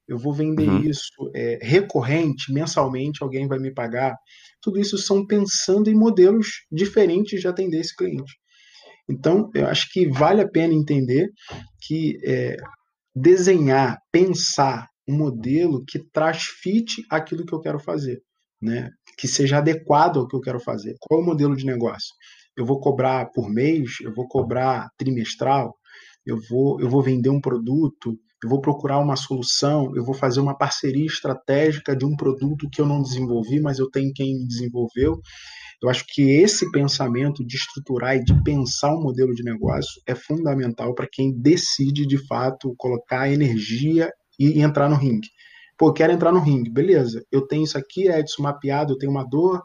Eu 0.07 0.17
vou 0.17 0.33
vender 0.33 0.67
uhum. 0.67 0.81
isso 0.81 1.31
é, 1.35 1.59
recorrente, 1.61 2.51
mensalmente, 2.51 3.21
alguém 3.21 3.47
vai 3.47 3.59
me 3.59 3.71
pagar. 3.71 4.17
Tudo 4.59 4.79
isso 4.79 4.97
são 4.97 5.25
pensando 5.25 5.89
em 5.89 5.95
modelos 5.95 6.65
diferentes 6.71 7.39
de 7.39 7.47
atender 7.47 7.79
esse 7.79 7.95
cliente. 7.95 8.33
Então, 9.07 9.49
eu 9.53 9.67
acho 9.67 9.91
que 9.91 10.07
vale 10.07 10.41
a 10.41 10.47
pena 10.47 10.73
entender 10.73 11.29
que 11.81 12.17
é, 12.25 12.57
desenhar, 13.15 13.99
pensar 14.11 14.87
um 15.07 15.15
modelo 15.15 15.83
que 15.85 15.99
traz 15.99 16.43
fit 16.43 17.03
aquilo 17.09 17.45
que 17.45 17.53
eu 17.53 17.59
quero 17.59 17.79
fazer 17.79 18.21
né, 18.63 18.89
que 19.17 19.27
seja 19.27 19.57
adequado 19.57 20.17
ao 20.17 20.27
que 20.27 20.35
eu 20.35 20.41
quero 20.41 20.59
fazer. 20.59 20.95
Qual 20.99 21.19
é 21.19 21.23
o 21.23 21.25
modelo 21.25 21.55
de 21.55 21.65
negócio? 21.65 22.15
Eu 22.57 22.65
vou 22.65 22.79
cobrar 22.79 23.29
por 23.31 23.49
mês, 23.49 23.97
eu 24.01 24.13
vou 24.13 24.27
cobrar 24.27 24.87
trimestral, 24.97 25.75
eu 26.25 26.37
vou, 26.49 26.79
eu 26.79 26.89
vou 26.89 27.01
vender 27.01 27.29
um 27.29 27.41
produto, 27.41 28.17
eu 28.43 28.49
vou 28.49 28.61
procurar 28.61 28.99
uma 28.99 29.15
solução, 29.15 29.91
eu 29.95 30.03
vou 30.03 30.13
fazer 30.13 30.39
uma 30.39 30.57
parceria 30.57 31.05
estratégica 31.05 31.95
de 31.95 32.05
um 32.05 32.15
produto 32.15 32.69
que 32.71 32.81
eu 32.81 32.85
não 32.85 33.01
desenvolvi, 33.01 33.59
mas 33.59 33.79
eu 33.79 33.89
tenho 33.89 34.13
quem 34.13 34.45
desenvolveu. 34.45 35.19
Eu 35.81 35.89
acho 35.89 36.05
que 36.07 36.21
esse 36.21 36.71
pensamento 36.71 37.45
de 37.45 37.57
estruturar 37.57 38.15
e 38.15 38.23
de 38.23 38.41
pensar 38.43 38.95
um 38.95 39.01
modelo 39.01 39.33
de 39.33 39.43
negócio 39.43 40.01
é 40.07 40.15
fundamental 40.15 40.93
para 40.93 41.07
quem 41.11 41.33
decide 41.37 42.05
de 42.05 42.25
fato 42.25 42.73
colocar 42.77 43.29
energia 43.29 44.09
e 44.39 44.61
entrar 44.61 44.89
no 44.89 44.95
ringue. 44.95 45.27
Pô, 45.83 45.91
quero 45.91 46.13
entrar 46.13 46.31
no 46.31 46.39
ringue, 46.39 46.69
beleza. 46.69 47.25
Eu 47.29 47.45
tenho 47.45 47.65
isso 47.65 47.77
aqui, 47.77 48.07
Edson, 48.07 48.41
mapeado, 48.41 48.93
eu 48.93 48.97
tenho 48.97 49.11
uma 49.11 49.27
dor, 49.27 49.61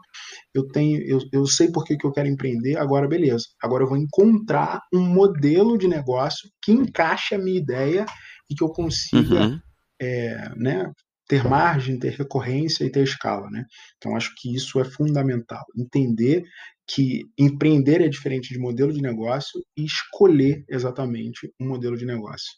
eu 0.53 0.67
tenho, 0.67 1.01
eu, 1.07 1.21
eu 1.31 1.45
sei 1.45 1.71
por 1.71 1.85
que, 1.85 1.95
que 1.95 2.05
eu 2.05 2.11
quero 2.11 2.27
empreender, 2.27 2.77
agora 2.77 3.07
beleza. 3.07 3.45
Agora 3.63 3.85
eu 3.85 3.87
vou 3.87 3.95
encontrar 3.95 4.81
um 4.93 4.99
modelo 4.99 5.77
de 5.77 5.87
negócio 5.87 6.49
que 6.61 6.73
encaixe 6.73 7.35
a 7.35 7.39
minha 7.39 7.57
ideia 7.57 8.05
e 8.51 8.53
que 8.53 8.61
eu 8.61 8.67
consiga 8.67 9.47
uhum. 9.47 9.59
é, 9.97 10.49
né, 10.57 10.91
ter 11.25 11.47
margem, 11.47 11.97
ter 11.97 12.09
recorrência 12.09 12.83
e 12.83 12.91
ter 12.91 13.03
escala. 13.03 13.49
Né? 13.49 13.63
Então, 13.95 14.13
acho 14.13 14.33
que 14.35 14.53
isso 14.53 14.77
é 14.77 14.83
fundamental. 14.83 15.63
Entender 15.73 16.43
que 16.85 17.29
empreender 17.37 18.01
é 18.01 18.09
diferente 18.09 18.53
de 18.53 18.59
modelo 18.59 18.91
de 18.91 19.01
negócio 19.01 19.61
e 19.77 19.85
escolher 19.85 20.65
exatamente 20.67 21.49
um 21.57 21.69
modelo 21.69 21.95
de 21.95 22.05
negócio. 22.05 22.51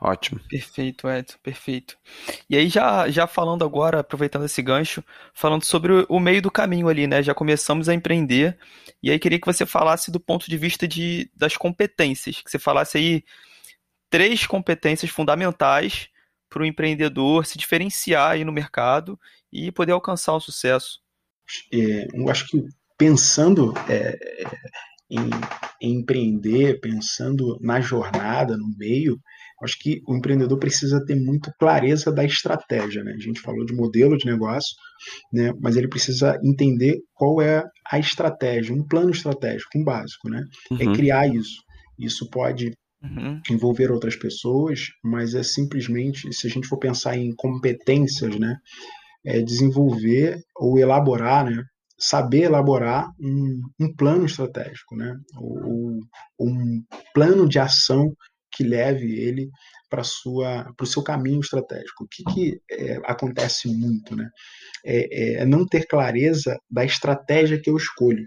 Ótimo. 0.00 0.40
Perfeito, 0.48 1.08
Edson, 1.08 1.38
perfeito. 1.42 1.96
E 2.48 2.56
aí, 2.56 2.68
já, 2.68 3.08
já 3.08 3.26
falando 3.26 3.64
agora, 3.64 4.00
aproveitando 4.00 4.44
esse 4.44 4.60
gancho, 4.62 5.02
falando 5.32 5.64
sobre 5.64 6.06
o 6.08 6.20
meio 6.20 6.42
do 6.42 6.50
caminho 6.50 6.88
ali, 6.88 7.06
né? 7.06 7.22
Já 7.22 7.34
começamos 7.34 7.88
a 7.88 7.94
empreender. 7.94 8.58
E 9.02 9.10
aí, 9.10 9.18
queria 9.18 9.40
que 9.40 9.46
você 9.46 9.64
falasse 9.64 10.10
do 10.10 10.20
ponto 10.20 10.48
de 10.48 10.56
vista 10.56 10.86
de, 10.86 11.30
das 11.34 11.56
competências, 11.56 12.42
que 12.42 12.50
você 12.50 12.58
falasse 12.58 12.98
aí 12.98 13.24
três 14.10 14.46
competências 14.46 15.10
fundamentais 15.10 16.08
para 16.48 16.62
o 16.62 16.66
empreendedor 16.66 17.44
se 17.44 17.58
diferenciar 17.58 18.32
aí 18.32 18.44
no 18.44 18.52
mercado 18.52 19.18
e 19.52 19.72
poder 19.72 19.92
alcançar 19.92 20.34
o 20.34 20.40
sucesso. 20.40 21.00
É, 21.72 22.06
eu 22.12 22.28
acho 22.28 22.46
que 22.46 22.62
pensando 22.98 23.74
é, 23.88 24.44
em, 25.10 25.30
em 25.80 26.00
empreender, 26.00 26.80
pensando 26.80 27.58
na 27.60 27.80
jornada, 27.80 28.56
no 28.56 28.68
meio, 28.76 29.18
acho 29.62 29.78
que 29.78 30.00
o 30.06 30.16
empreendedor 30.16 30.58
precisa 30.58 31.04
ter 31.04 31.16
muito 31.16 31.50
clareza 31.58 32.12
da 32.12 32.24
estratégia. 32.24 33.02
Né? 33.02 33.12
A 33.12 33.22
gente 33.22 33.40
falou 33.40 33.64
de 33.64 33.74
modelo 33.74 34.16
de 34.16 34.26
negócio, 34.26 34.74
né? 35.32 35.52
mas 35.60 35.76
ele 35.76 35.88
precisa 35.88 36.38
entender 36.44 36.98
qual 37.14 37.40
é 37.40 37.62
a 37.90 37.98
estratégia, 37.98 38.74
um 38.74 38.86
plano 38.86 39.10
estratégico, 39.10 39.78
um 39.78 39.84
básico. 39.84 40.28
Né? 40.28 40.42
É 40.70 40.74
uhum. 40.84 40.92
É 40.92 40.96
criar 40.96 41.26
isso. 41.28 41.62
Isso 41.98 42.28
pode 42.30 42.72
uhum. 43.02 43.40
envolver 43.50 43.90
outras 43.90 44.16
pessoas, 44.16 44.80
mas 45.02 45.34
é 45.34 45.42
simplesmente, 45.42 46.32
se 46.32 46.46
a 46.46 46.50
gente 46.50 46.66
for 46.66 46.78
pensar 46.78 47.16
em 47.16 47.34
competências, 47.34 48.38
né? 48.38 48.56
É 49.24 49.40
desenvolver 49.40 50.38
ou 50.54 50.78
elaborar, 50.78 51.44
né? 51.44 51.62
Saber 51.98 52.42
elaborar 52.42 53.10
um, 53.18 53.62
um 53.80 53.94
plano 53.94 54.26
estratégico, 54.26 54.96
né? 54.96 55.16
Ou, 55.38 56.00
um 56.38 56.84
plano 57.14 57.48
de 57.48 57.58
ação 57.58 58.14
que 58.52 58.62
leve 58.64 59.18
ele 59.18 59.50
para 59.88 60.02
o 60.02 60.86
seu 60.86 61.02
caminho 61.02 61.40
estratégico. 61.40 62.04
O 62.04 62.08
que, 62.08 62.24
que 62.24 62.60
é, 62.70 62.96
acontece 63.04 63.68
muito, 63.68 64.14
né? 64.14 64.28
É, 64.84 65.40
é, 65.40 65.46
não 65.46 65.66
ter 65.66 65.86
clareza 65.86 66.58
da 66.70 66.84
estratégia 66.84 67.60
que 67.60 67.70
eu 67.70 67.76
escolho. 67.76 68.24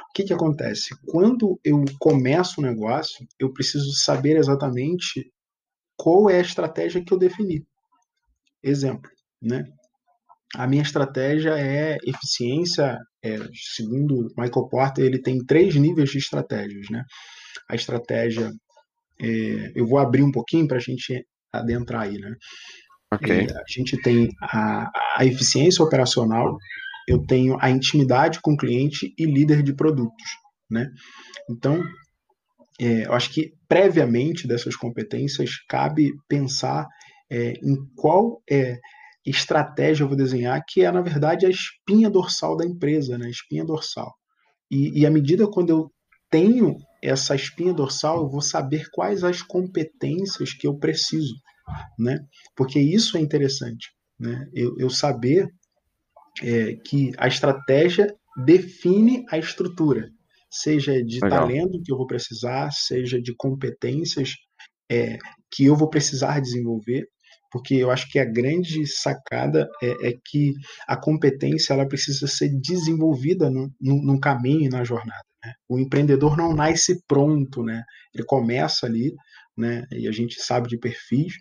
O 0.00 0.12
que, 0.14 0.24
que 0.24 0.32
acontece? 0.32 0.94
Quando 1.06 1.58
eu 1.64 1.84
começo 1.98 2.60
um 2.60 2.64
negócio, 2.64 3.26
eu 3.38 3.52
preciso 3.52 3.92
saber 3.94 4.36
exatamente 4.36 5.30
qual 5.96 6.28
é 6.30 6.38
a 6.38 6.42
estratégia 6.42 7.04
que 7.04 7.12
eu 7.12 7.18
defini. 7.18 7.64
Exemplo, 8.62 9.10
né? 9.40 9.64
A 10.56 10.66
minha 10.66 10.82
estratégia 10.82 11.58
é 11.58 11.96
eficiência, 12.04 12.98
é, 13.24 13.36
segundo 13.74 14.28
Michael 14.36 14.68
Porter, 14.68 15.04
ele 15.04 15.20
tem 15.20 15.44
três 15.44 15.74
níveis 15.74 16.10
de 16.10 16.18
estratégias, 16.18 16.88
né? 16.90 17.02
A 17.68 17.74
estratégia, 17.74 18.50
é, 19.20 19.72
eu 19.74 19.86
vou 19.86 19.98
abrir 19.98 20.22
um 20.22 20.30
pouquinho 20.30 20.68
para 20.68 20.76
a 20.76 20.80
gente 20.80 21.26
adentrar 21.52 22.02
aí, 22.02 22.18
né? 22.18 22.34
Okay. 23.14 23.40
É, 23.40 23.52
a 23.52 23.64
gente 23.68 24.00
tem 24.00 24.28
a, 24.40 24.90
a 25.16 25.24
eficiência 25.24 25.84
operacional, 25.84 26.56
eu 27.08 27.24
tenho 27.26 27.56
a 27.60 27.70
intimidade 27.70 28.40
com 28.40 28.52
o 28.52 28.56
cliente 28.56 29.12
e 29.18 29.24
líder 29.24 29.62
de 29.62 29.74
produtos, 29.74 30.24
né? 30.70 30.88
Então, 31.50 31.82
é, 32.80 33.06
eu 33.06 33.12
acho 33.12 33.30
que 33.30 33.52
previamente 33.68 34.46
dessas 34.46 34.74
competências 34.76 35.50
cabe 35.68 36.12
pensar 36.28 36.86
é, 37.30 37.52
em 37.62 37.76
qual 37.96 38.42
é, 38.50 38.78
estratégia 39.30 40.04
eu 40.04 40.08
vou 40.08 40.16
desenhar, 40.16 40.62
que 40.66 40.82
é 40.82 40.90
na 40.90 41.00
verdade 41.00 41.46
a 41.46 41.50
espinha 41.50 42.10
dorsal 42.10 42.56
da 42.56 42.64
empresa, 42.64 43.16
né? 43.16 43.26
A 43.26 43.30
espinha 43.30 43.64
dorsal. 43.64 44.12
E, 44.70 45.00
e 45.00 45.06
à 45.06 45.10
medida 45.10 45.48
quando 45.48 45.70
eu 45.70 45.90
tenho 46.30 46.76
essa 47.02 47.34
espinha 47.34 47.72
dorsal, 47.72 48.22
eu 48.22 48.28
vou 48.28 48.40
saber 48.40 48.88
quais 48.90 49.22
as 49.22 49.42
competências 49.42 50.52
que 50.52 50.66
eu 50.66 50.76
preciso, 50.76 51.34
né? 51.98 52.18
Porque 52.56 52.78
isso 52.78 53.16
é 53.16 53.20
interessante, 53.20 53.88
né? 54.18 54.46
Eu, 54.52 54.74
eu 54.78 54.90
saber 54.90 55.48
é, 56.42 56.74
que 56.76 57.12
a 57.16 57.28
estratégia 57.28 58.14
define 58.44 59.24
a 59.30 59.38
estrutura, 59.38 60.10
seja 60.50 61.02
de 61.04 61.20
Legal. 61.20 61.40
talento 61.40 61.82
que 61.82 61.92
eu 61.92 61.96
vou 61.96 62.06
precisar, 62.06 62.70
seja 62.72 63.20
de 63.20 63.34
competências 63.36 64.32
é, 64.90 65.18
que 65.50 65.64
eu 65.64 65.76
vou 65.76 65.88
precisar 65.88 66.40
desenvolver, 66.40 67.08
porque 67.54 67.76
eu 67.76 67.92
acho 67.92 68.10
que 68.10 68.18
a 68.18 68.24
grande 68.24 68.84
sacada 68.84 69.70
é, 69.80 70.08
é 70.08 70.18
que 70.24 70.54
a 70.88 70.96
competência 70.96 71.72
ela 71.72 71.86
precisa 71.86 72.26
ser 72.26 72.48
desenvolvida 72.48 73.48
no, 73.48 74.18
caminho 74.18 74.62
e 74.62 74.68
na 74.68 74.82
jornada. 74.82 75.22
Né? 75.44 75.52
O 75.68 75.78
empreendedor 75.78 76.36
não 76.36 76.52
nasce 76.52 77.00
pronto, 77.06 77.62
né? 77.62 77.84
ele 78.12 78.24
começa 78.24 78.86
ali, 78.86 79.14
né? 79.56 79.84
e 79.92 80.08
a 80.08 80.10
gente 80.10 80.42
sabe 80.42 80.68
de 80.68 80.76
perfis, 80.76 81.34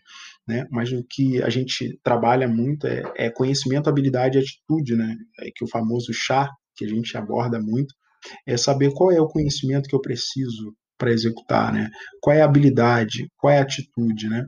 né? 0.48 0.68
Mas 0.70 0.92
o 0.92 1.04
que 1.10 1.42
a 1.42 1.50
gente 1.50 2.00
trabalha 2.04 2.48
muito 2.48 2.86
é, 2.86 3.02
é 3.18 3.32
conhecimento, 3.32 3.90
habilidade 3.90 4.38
e 4.38 4.42
atitude, 4.42 4.96
né? 4.96 5.16
É 5.40 5.50
que 5.56 5.64
o 5.64 5.68
famoso 5.68 6.14
chá 6.14 6.48
que 6.76 6.86
a 6.86 6.88
gente 6.88 7.18
aborda 7.18 7.60
muito 7.60 7.96
é 8.46 8.56
saber 8.56 8.94
qual 8.94 9.12
é 9.12 9.20
o 9.20 9.28
conhecimento 9.28 9.90
que 9.90 9.96
eu 9.96 10.02
preciso 10.02 10.76
para 10.96 11.12
executar, 11.12 11.74
né? 11.74 11.90
Qual 12.22 12.36
é 12.36 12.44
a 12.44 12.46
habilidade, 12.46 13.28
qual 13.36 13.52
é 13.52 13.58
a 13.58 13.64
atitude, 13.64 14.30
né? 14.30 14.46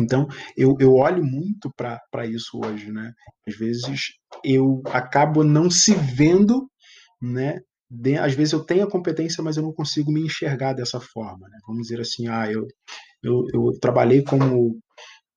Então, 0.00 0.26
eu, 0.56 0.76
eu 0.80 0.94
olho 0.94 1.24
muito 1.24 1.70
para 1.76 2.26
isso 2.26 2.58
hoje, 2.64 2.90
né? 2.90 3.12
Às 3.46 3.56
vezes 3.56 4.12
eu 4.44 4.82
acabo 4.86 5.44
não 5.44 5.70
se 5.70 5.94
vendo, 5.94 6.68
né? 7.20 7.60
De, 7.90 8.16
às 8.16 8.34
vezes 8.34 8.52
eu 8.52 8.64
tenho 8.64 8.84
a 8.84 8.90
competência, 8.90 9.42
mas 9.42 9.56
eu 9.56 9.62
não 9.62 9.72
consigo 9.72 10.12
me 10.12 10.22
enxergar 10.22 10.72
dessa 10.72 11.00
forma, 11.00 11.48
né? 11.48 11.58
Vamos 11.66 11.82
dizer 11.88 12.00
assim, 12.00 12.28
ah, 12.28 12.50
eu, 12.50 12.66
eu, 13.22 13.46
eu 13.52 13.78
trabalhei 13.80 14.22
como 14.22 14.78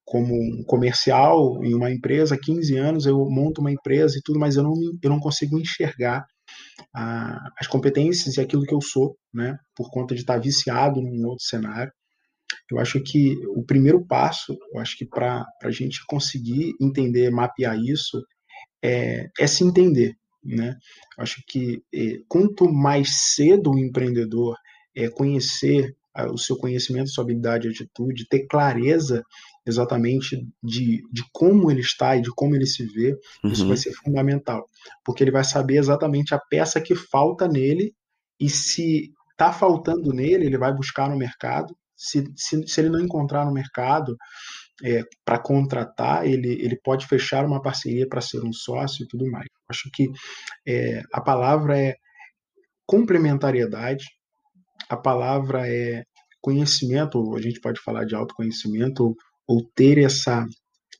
como 0.06 0.34
um 0.34 0.62
comercial 0.66 1.64
em 1.64 1.74
uma 1.74 1.90
empresa, 1.90 2.38
15 2.40 2.76
anos, 2.76 3.06
eu 3.06 3.18
monto 3.30 3.60
uma 3.60 3.72
empresa 3.72 4.18
e 4.18 4.20
tudo, 4.22 4.38
mas 4.38 4.56
eu 4.56 4.62
não, 4.62 4.74
eu 5.02 5.10
não 5.10 5.18
consigo 5.18 5.58
enxergar 5.58 6.24
ah, 6.94 7.38
as 7.58 7.66
competências 7.66 8.36
e 8.36 8.40
aquilo 8.40 8.64
que 8.64 8.74
eu 8.74 8.80
sou, 8.80 9.16
né, 9.32 9.56
por 9.74 9.90
conta 9.90 10.14
de 10.14 10.20
estar 10.20 10.38
viciado 10.38 11.00
num 11.00 11.26
outro 11.26 11.44
cenário. 11.44 11.92
Eu 12.70 12.78
acho 12.78 13.00
que 13.02 13.36
o 13.48 13.62
primeiro 13.62 14.04
passo, 14.04 14.56
eu 14.72 14.80
acho 14.80 14.96
que 14.96 15.04
para 15.04 15.46
a 15.62 15.70
gente 15.70 16.04
conseguir 16.06 16.74
entender, 16.80 17.30
mapear 17.30 17.78
isso, 17.78 18.22
é, 18.82 19.28
é 19.38 19.46
se 19.46 19.64
entender. 19.64 20.14
Né? 20.44 20.76
Eu 21.16 21.22
acho 21.22 21.42
que 21.46 21.82
é, 21.94 22.18
quanto 22.28 22.70
mais 22.70 23.34
cedo 23.34 23.72
o 23.72 23.78
empreendedor 23.78 24.56
é, 24.94 25.08
conhecer 25.08 25.96
o 26.30 26.38
seu 26.38 26.56
conhecimento, 26.56 27.10
sua 27.10 27.24
habilidade 27.24 27.66
e 27.66 27.70
atitude, 27.70 28.28
ter 28.28 28.46
clareza 28.46 29.24
exatamente 29.66 30.46
de, 30.62 31.02
de 31.10 31.24
como 31.32 31.70
ele 31.70 31.80
está 31.80 32.16
e 32.16 32.20
de 32.20 32.30
como 32.30 32.54
ele 32.54 32.66
se 32.66 32.86
vê, 32.86 33.18
uhum. 33.42 33.50
isso 33.50 33.66
vai 33.66 33.76
ser 33.76 33.92
fundamental, 33.94 34.68
porque 35.04 35.24
ele 35.24 35.30
vai 35.30 35.42
saber 35.42 35.78
exatamente 35.78 36.34
a 36.34 36.38
peça 36.38 36.80
que 36.80 36.94
falta 36.94 37.48
nele 37.48 37.92
e 38.38 38.48
se 38.48 39.10
está 39.32 39.52
faltando 39.52 40.12
nele, 40.12 40.46
ele 40.46 40.58
vai 40.58 40.72
buscar 40.72 41.08
no 41.08 41.16
mercado. 41.16 41.76
Se, 41.96 42.24
se, 42.36 42.66
se 42.66 42.80
ele 42.80 42.90
não 42.90 43.00
encontrar 43.00 43.44
no 43.44 43.52
mercado 43.52 44.16
é, 44.82 45.02
para 45.24 45.38
contratar, 45.38 46.26
ele, 46.26 46.52
ele 46.60 46.76
pode 46.82 47.06
fechar 47.06 47.44
uma 47.44 47.62
parceria 47.62 48.08
para 48.08 48.20
ser 48.20 48.42
um 48.44 48.52
sócio 48.52 49.04
e 49.04 49.08
tudo 49.08 49.30
mais. 49.30 49.46
Acho 49.68 49.88
que 49.92 50.08
é, 50.66 51.00
a 51.12 51.20
palavra 51.20 51.78
é 51.78 51.96
complementariedade, 52.86 54.04
a 54.88 54.96
palavra 54.96 55.68
é 55.68 56.02
conhecimento, 56.40 57.18
ou 57.18 57.36
a 57.36 57.40
gente 57.40 57.60
pode 57.60 57.80
falar 57.80 58.04
de 58.04 58.14
autoconhecimento, 58.14 59.04
ou, 59.04 59.16
ou 59.46 59.70
ter 59.74 59.98
essa, 59.98 60.44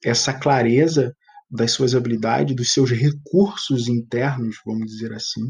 essa 0.03 0.33
clareza 0.33 1.15
das 1.51 1.73
suas 1.73 1.95
habilidades, 1.95 2.57
dos 2.57 2.73
seus 2.73 2.91
recursos 2.91 3.89
internos, 3.89 4.57
vamos 4.65 4.87
dizer 4.87 5.13
assim, 5.13 5.43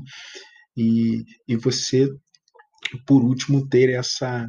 e, 0.77 1.23
e 1.47 1.57
você, 1.57 2.09
por 3.07 3.23
último, 3.23 3.69
ter 3.69 3.91
essa, 3.91 4.49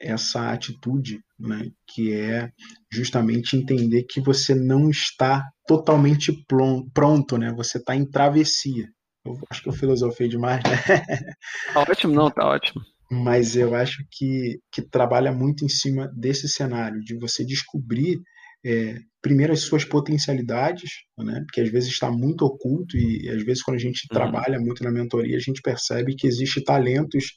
essa 0.00 0.50
atitude, 0.50 1.20
né, 1.38 1.70
que 1.86 2.14
é 2.14 2.50
justamente 2.90 3.56
entender 3.56 4.04
que 4.04 4.20
você 4.20 4.54
não 4.54 4.88
está 4.88 5.44
totalmente 5.66 6.32
pronto, 6.94 7.36
né, 7.36 7.52
você 7.52 7.78
está 7.78 7.94
em 7.94 8.04
travessia. 8.04 8.88
Eu 9.24 9.38
acho 9.50 9.62
que 9.62 9.68
eu 9.68 9.74
filosofei 9.74 10.28
demais, 10.28 10.62
né? 10.64 10.98
Tá 11.74 11.80
ótimo, 11.82 12.14
não, 12.14 12.30
tá 12.30 12.48
ótimo. 12.48 12.80
Mas 13.10 13.54
eu 13.54 13.74
acho 13.74 14.02
que, 14.10 14.58
que 14.72 14.80
trabalha 14.80 15.30
muito 15.30 15.64
em 15.64 15.68
cima 15.68 16.08
desse 16.16 16.48
cenário, 16.48 17.00
de 17.00 17.18
você 17.18 17.44
descobrir 17.44 18.18
é, 18.64 18.98
primeiro 19.20 19.52
as 19.52 19.60
suas 19.60 19.84
potencialidades, 19.84 20.90
né? 21.18 21.42
Porque 21.46 21.60
às 21.60 21.70
vezes 21.70 21.90
está 21.90 22.10
muito 22.10 22.44
oculto 22.44 22.96
e, 22.96 23.28
às 23.28 23.42
vezes 23.44 23.62
quando 23.62 23.76
a 23.76 23.80
gente 23.80 24.06
uhum. 24.10 24.16
trabalha 24.16 24.58
muito 24.58 24.82
na 24.82 24.90
mentoria 24.90 25.36
a 25.36 25.40
gente 25.40 25.60
percebe 25.60 26.14
que 26.14 26.26
existe 26.26 26.62
talentos 26.62 27.34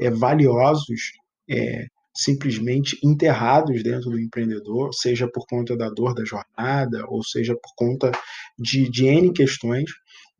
é, 0.00 0.10
valiosos 0.10 1.12
é, 1.48 1.86
simplesmente 2.16 2.98
enterrados 3.04 3.82
dentro 3.82 4.10
do 4.10 4.18
empreendedor, 4.18 4.94
seja 4.94 5.28
por 5.28 5.46
conta 5.46 5.76
da 5.76 5.90
dor 5.90 6.14
da 6.14 6.24
jornada 6.24 7.04
ou 7.08 7.22
seja 7.22 7.54
por 7.54 7.74
conta 7.76 8.10
de, 8.58 8.88
de 8.90 9.06
N 9.06 9.32
questões. 9.32 9.90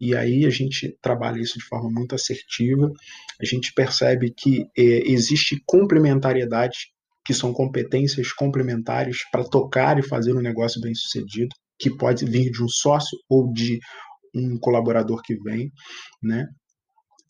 E 0.00 0.14
aí 0.14 0.44
a 0.44 0.50
gente 0.50 0.96
trabalha 1.00 1.40
isso 1.40 1.58
de 1.58 1.64
forma 1.64 1.90
muito 1.90 2.14
assertiva. 2.14 2.90
A 3.40 3.44
gente 3.44 3.72
percebe 3.74 4.32
que 4.34 4.66
é, 4.76 5.10
existe 5.10 5.62
complementariedade 5.66 6.92
que 7.24 7.34
são 7.34 7.52
competências 7.52 8.32
complementares 8.32 9.18
para 9.30 9.44
tocar 9.44 9.98
e 9.98 10.02
fazer 10.02 10.32
um 10.32 10.40
negócio 10.40 10.80
bem 10.80 10.94
sucedido, 10.94 11.48
que 11.78 11.90
pode 11.90 12.24
vir 12.24 12.50
de 12.50 12.62
um 12.62 12.68
sócio 12.68 13.18
ou 13.28 13.52
de 13.52 13.80
um 14.34 14.56
colaborador 14.58 15.20
que 15.22 15.34
vem, 15.34 15.72
né? 16.22 16.46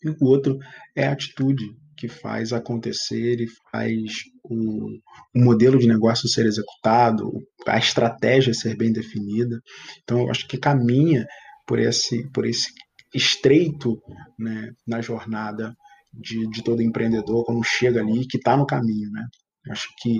E 0.03 0.09
o 0.09 0.25
outro 0.25 0.57
é 0.95 1.07
a 1.07 1.13
atitude 1.13 1.63
que 1.97 2.07
faz 2.07 2.53
acontecer 2.53 3.41
e 3.41 3.47
faz 3.71 4.23
o, 4.43 4.87
o, 5.35 5.43
modelo 5.43 5.79
de 5.79 5.87
negócio 5.87 6.29
ser 6.29 6.45
executado, 6.45 7.31
a 7.67 7.77
estratégia 7.77 8.53
ser 8.53 8.77
bem 8.77 8.93
definida. 8.93 9.59
Então, 10.03 10.21
eu 10.21 10.29
acho 10.29 10.47
que 10.47 10.57
caminha 10.57 11.25
por 11.65 11.79
esse, 11.79 12.29
por 12.31 12.45
esse 12.45 12.71
estreito 13.13 13.99
né, 14.37 14.71
na 14.85 15.01
jornada 15.01 15.75
de, 16.13 16.47
de 16.49 16.63
todo 16.63 16.81
empreendedor 16.81 17.43
quando 17.45 17.63
chega 17.63 17.99
ali 17.99 18.25
que 18.27 18.37
está 18.37 18.55
no 18.55 18.65
caminho, 18.65 19.09
né? 19.11 19.25
Acho 19.69 19.89
que 20.01 20.19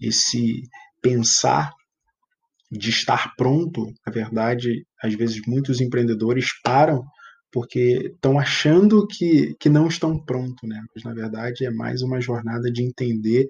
esse 0.00 0.62
pensar 1.02 1.72
de 2.70 2.90
estar 2.90 3.34
pronto, 3.36 3.92
na 4.06 4.12
verdade, 4.12 4.84
às 5.02 5.14
vezes 5.14 5.42
muitos 5.46 5.80
empreendedores 5.80 6.48
param 6.62 7.04
porque 7.54 8.10
estão 8.12 8.36
achando 8.36 9.06
que, 9.06 9.54
que 9.60 9.68
não 9.68 9.86
estão 9.86 10.18
prontos, 10.18 10.68
né? 10.68 10.82
Mas 10.92 11.04
na 11.04 11.14
verdade 11.14 11.64
é 11.64 11.70
mais 11.70 12.02
uma 12.02 12.20
jornada 12.20 12.68
de 12.68 12.82
entender 12.82 13.46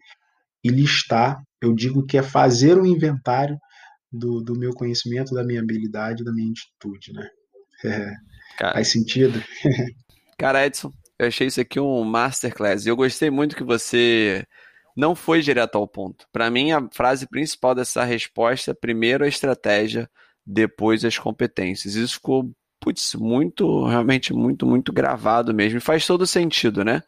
e 0.62 0.68
listar. 0.68 1.42
Eu 1.58 1.72
digo 1.72 2.04
que 2.04 2.18
é 2.18 2.22
fazer 2.22 2.78
um 2.78 2.84
inventário 2.84 3.58
do, 4.12 4.42
do 4.42 4.54
meu 4.54 4.74
conhecimento, 4.74 5.34
da 5.34 5.42
minha 5.42 5.62
habilidade, 5.62 6.22
da 6.22 6.34
minha 6.34 6.52
atitude, 6.52 7.14
né? 7.14 7.26
É, 7.82 8.12
cara, 8.58 8.74
faz 8.74 8.88
sentido? 8.92 9.42
cara, 10.38 10.66
Edson, 10.66 10.92
eu 11.18 11.28
achei 11.28 11.46
isso 11.46 11.62
aqui 11.62 11.80
um 11.80 12.04
masterclass. 12.04 12.84
Eu 12.84 12.96
gostei 12.96 13.30
muito 13.30 13.56
que 13.56 13.64
você 13.64 14.46
não 14.94 15.14
foi 15.14 15.40
direto 15.40 15.76
ao 15.76 15.88
ponto. 15.88 16.26
Para 16.30 16.50
mim, 16.50 16.72
a 16.72 16.86
frase 16.92 17.26
principal 17.26 17.74
dessa 17.74 18.04
resposta 18.04 18.72
é 18.72 18.74
primeiro 18.74 19.24
a 19.24 19.28
estratégia, 19.28 20.10
depois 20.44 21.06
as 21.06 21.16
competências. 21.16 21.94
Isso 21.94 22.16
ficou, 22.16 22.54
putz, 22.84 23.14
muito, 23.14 23.86
realmente 23.86 24.34
muito, 24.34 24.66
muito 24.66 24.92
gravado 24.92 25.54
mesmo. 25.54 25.80
Faz 25.80 26.06
todo 26.06 26.26
sentido, 26.26 26.84
né? 26.84 27.02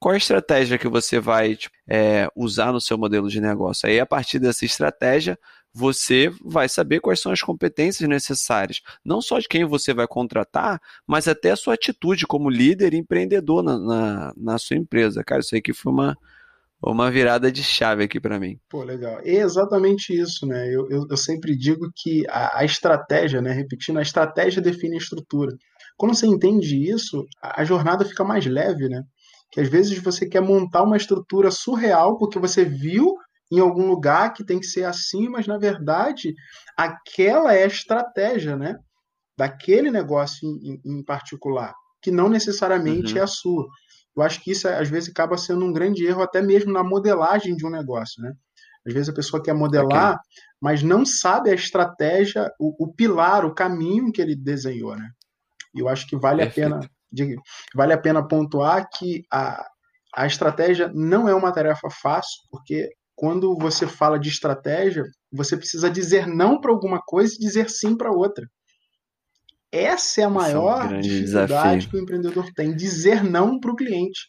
Qual 0.00 0.12
a 0.12 0.18
estratégia 0.18 0.76
que 0.76 0.88
você 0.88 1.20
vai 1.20 1.54
tipo, 1.54 1.74
é, 1.88 2.28
usar 2.34 2.72
no 2.72 2.80
seu 2.80 2.98
modelo 2.98 3.28
de 3.30 3.40
negócio? 3.40 3.88
Aí, 3.88 4.00
a 4.00 4.06
partir 4.06 4.40
dessa 4.40 4.64
estratégia, 4.64 5.38
você 5.72 6.32
vai 6.44 6.68
saber 6.68 6.98
quais 6.98 7.20
são 7.20 7.30
as 7.30 7.40
competências 7.42 8.08
necessárias, 8.08 8.80
não 9.04 9.22
só 9.22 9.38
de 9.38 9.46
quem 9.46 9.64
você 9.64 9.94
vai 9.94 10.08
contratar, 10.08 10.80
mas 11.06 11.28
até 11.28 11.52
a 11.52 11.56
sua 11.56 11.74
atitude 11.74 12.26
como 12.26 12.50
líder 12.50 12.92
empreendedor 12.92 13.62
na, 13.62 13.78
na, 13.78 14.32
na 14.36 14.58
sua 14.58 14.76
empresa. 14.76 15.22
Cara, 15.22 15.42
isso 15.42 15.54
aqui 15.54 15.72
foi 15.72 15.92
uma, 15.92 16.18
uma 16.82 17.10
virada 17.10 17.52
de 17.52 17.62
chave 17.62 18.04
aqui 18.04 18.18
para 18.18 18.40
mim. 18.40 18.58
Pô, 18.68 18.82
legal. 18.82 19.20
É 19.22 19.34
exatamente 19.34 20.18
isso, 20.18 20.46
né? 20.46 20.66
Eu, 20.68 20.88
eu, 20.90 21.06
eu 21.10 21.16
sempre 21.16 21.56
digo 21.56 21.90
que 21.94 22.24
a, 22.28 22.60
a, 22.60 22.64
estratégia, 22.64 23.42
né? 23.42 23.52
Repetindo, 23.52 23.98
a 23.98 24.02
estratégia 24.02 24.62
define 24.62 24.94
a 24.94 24.98
estrutura. 24.98 25.54
Quando 25.96 26.14
você 26.14 26.26
entende 26.26 26.76
isso, 26.90 27.26
a, 27.42 27.60
a 27.60 27.64
jornada 27.64 28.04
fica 28.04 28.24
mais 28.24 28.46
leve, 28.46 28.88
né? 28.88 29.02
Que 29.52 29.60
às 29.60 29.68
vezes 29.68 29.98
você 29.98 30.26
quer 30.26 30.40
montar 30.40 30.82
uma 30.82 30.96
estrutura 30.96 31.50
surreal 31.50 32.16
porque 32.16 32.38
você 32.38 32.64
viu 32.64 33.14
em 33.52 33.58
algum 33.58 33.86
lugar 33.88 34.32
que 34.32 34.44
tem 34.44 34.60
que 34.60 34.66
ser 34.66 34.84
assim, 34.84 35.28
mas 35.28 35.46
na 35.46 35.58
verdade 35.58 36.32
aquela 36.76 37.52
é 37.52 37.64
a 37.64 37.66
estratégia, 37.66 38.56
né? 38.56 38.76
Daquele 39.36 39.90
negócio 39.90 40.48
em, 40.48 40.80
em 40.84 41.04
particular, 41.04 41.74
que 42.00 42.10
não 42.10 42.28
necessariamente 42.28 43.14
uhum. 43.14 43.18
é 43.18 43.22
a 43.22 43.26
sua. 43.26 43.66
Eu 44.16 44.22
acho 44.22 44.42
que 44.42 44.50
isso, 44.50 44.68
às 44.68 44.88
vezes, 44.88 45.10
acaba 45.10 45.36
sendo 45.36 45.64
um 45.64 45.72
grande 45.72 46.04
erro, 46.04 46.22
até 46.22 46.42
mesmo 46.42 46.72
na 46.72 46.82
modelagem 46.82 47.56
de 47.56 47.64
um 47.64 47.70
negócio, 47.70 48.22
né? 48.22 48.32
Às 48.86 48.94
vezes 48.94 49.08
a 49.08 49.14
pessoa 49.14 49.42
quer 49.42 49.54
modelar, 49.54 50.14
okay. 50.14 50.20
mas 50.60 50.82
não 50.82 51.04
sabe 51.04 51.50
a 51.50 51.54
estratégia, 51.54 52.50
o, 52.58 52.84
o, 52.84 52.92
pilar, 52.92 53.44
o 53.44 53.54
caminho 53.54 54.10
que 54.10 54.20
ele 54.22 54.34
desenhou, 54.34 54.96
né? 54.96 55.10
E 55.74 55.80
eu 55.80 55.88
acho 55.88 56.06
que 56.06 56.16
vale 56.16 56.42
Perfeito. 56.42 56.74
a 56.74 56.78
pena 56.78 56.90
vale 57.74 57.92
a 57.92 57.98
pena 57.98 58.26
pontuar 58.26 58.88
que 58.88 59.24
a, 59.32 59.66
a 60.14 60.26
estratégia 60.26 60.90
não 60.94 61.28
é 61.28 61.34
uma 61.34 61.52
tarefa 61.52 61.88
fácil, 61.90 62.40
porque 62.50 62.88
quando 63.14 63.56
você 63.58 63.86
fala 63.86 64.18
de 64.18 64.28
estratégia, 64.28 65.04
você 65.30 65.56
precisa 65.56 65.90
dizer 65.90 66.26
não 66.26 66.60
para 66.60 66.70
alguma 66.70 67.02
coisa 67.02 67.34
e 67.34 67.38
dizer 67.38 67.68
sim 67.68 67.96
para 67.96 68.12
outra. 68.12 68.48
Essa 69.72 70.22
é 70.22 70.24
a 70.24 70.30
maior 70.30 70.92
é 70.92 70.96
um 70.96 71.00
dificuldade 71.00 71.80
desafio. 71.80 71.90
que 71.90 71.96
o 71.96 72.00
empreendedor 72.00 72.52
tem, 72.54 72.74
dizer 72.74 73.22
não 73.22 73.60
para 73.60 73.70
o 73.70 73.76
cliente. 73.76 74.28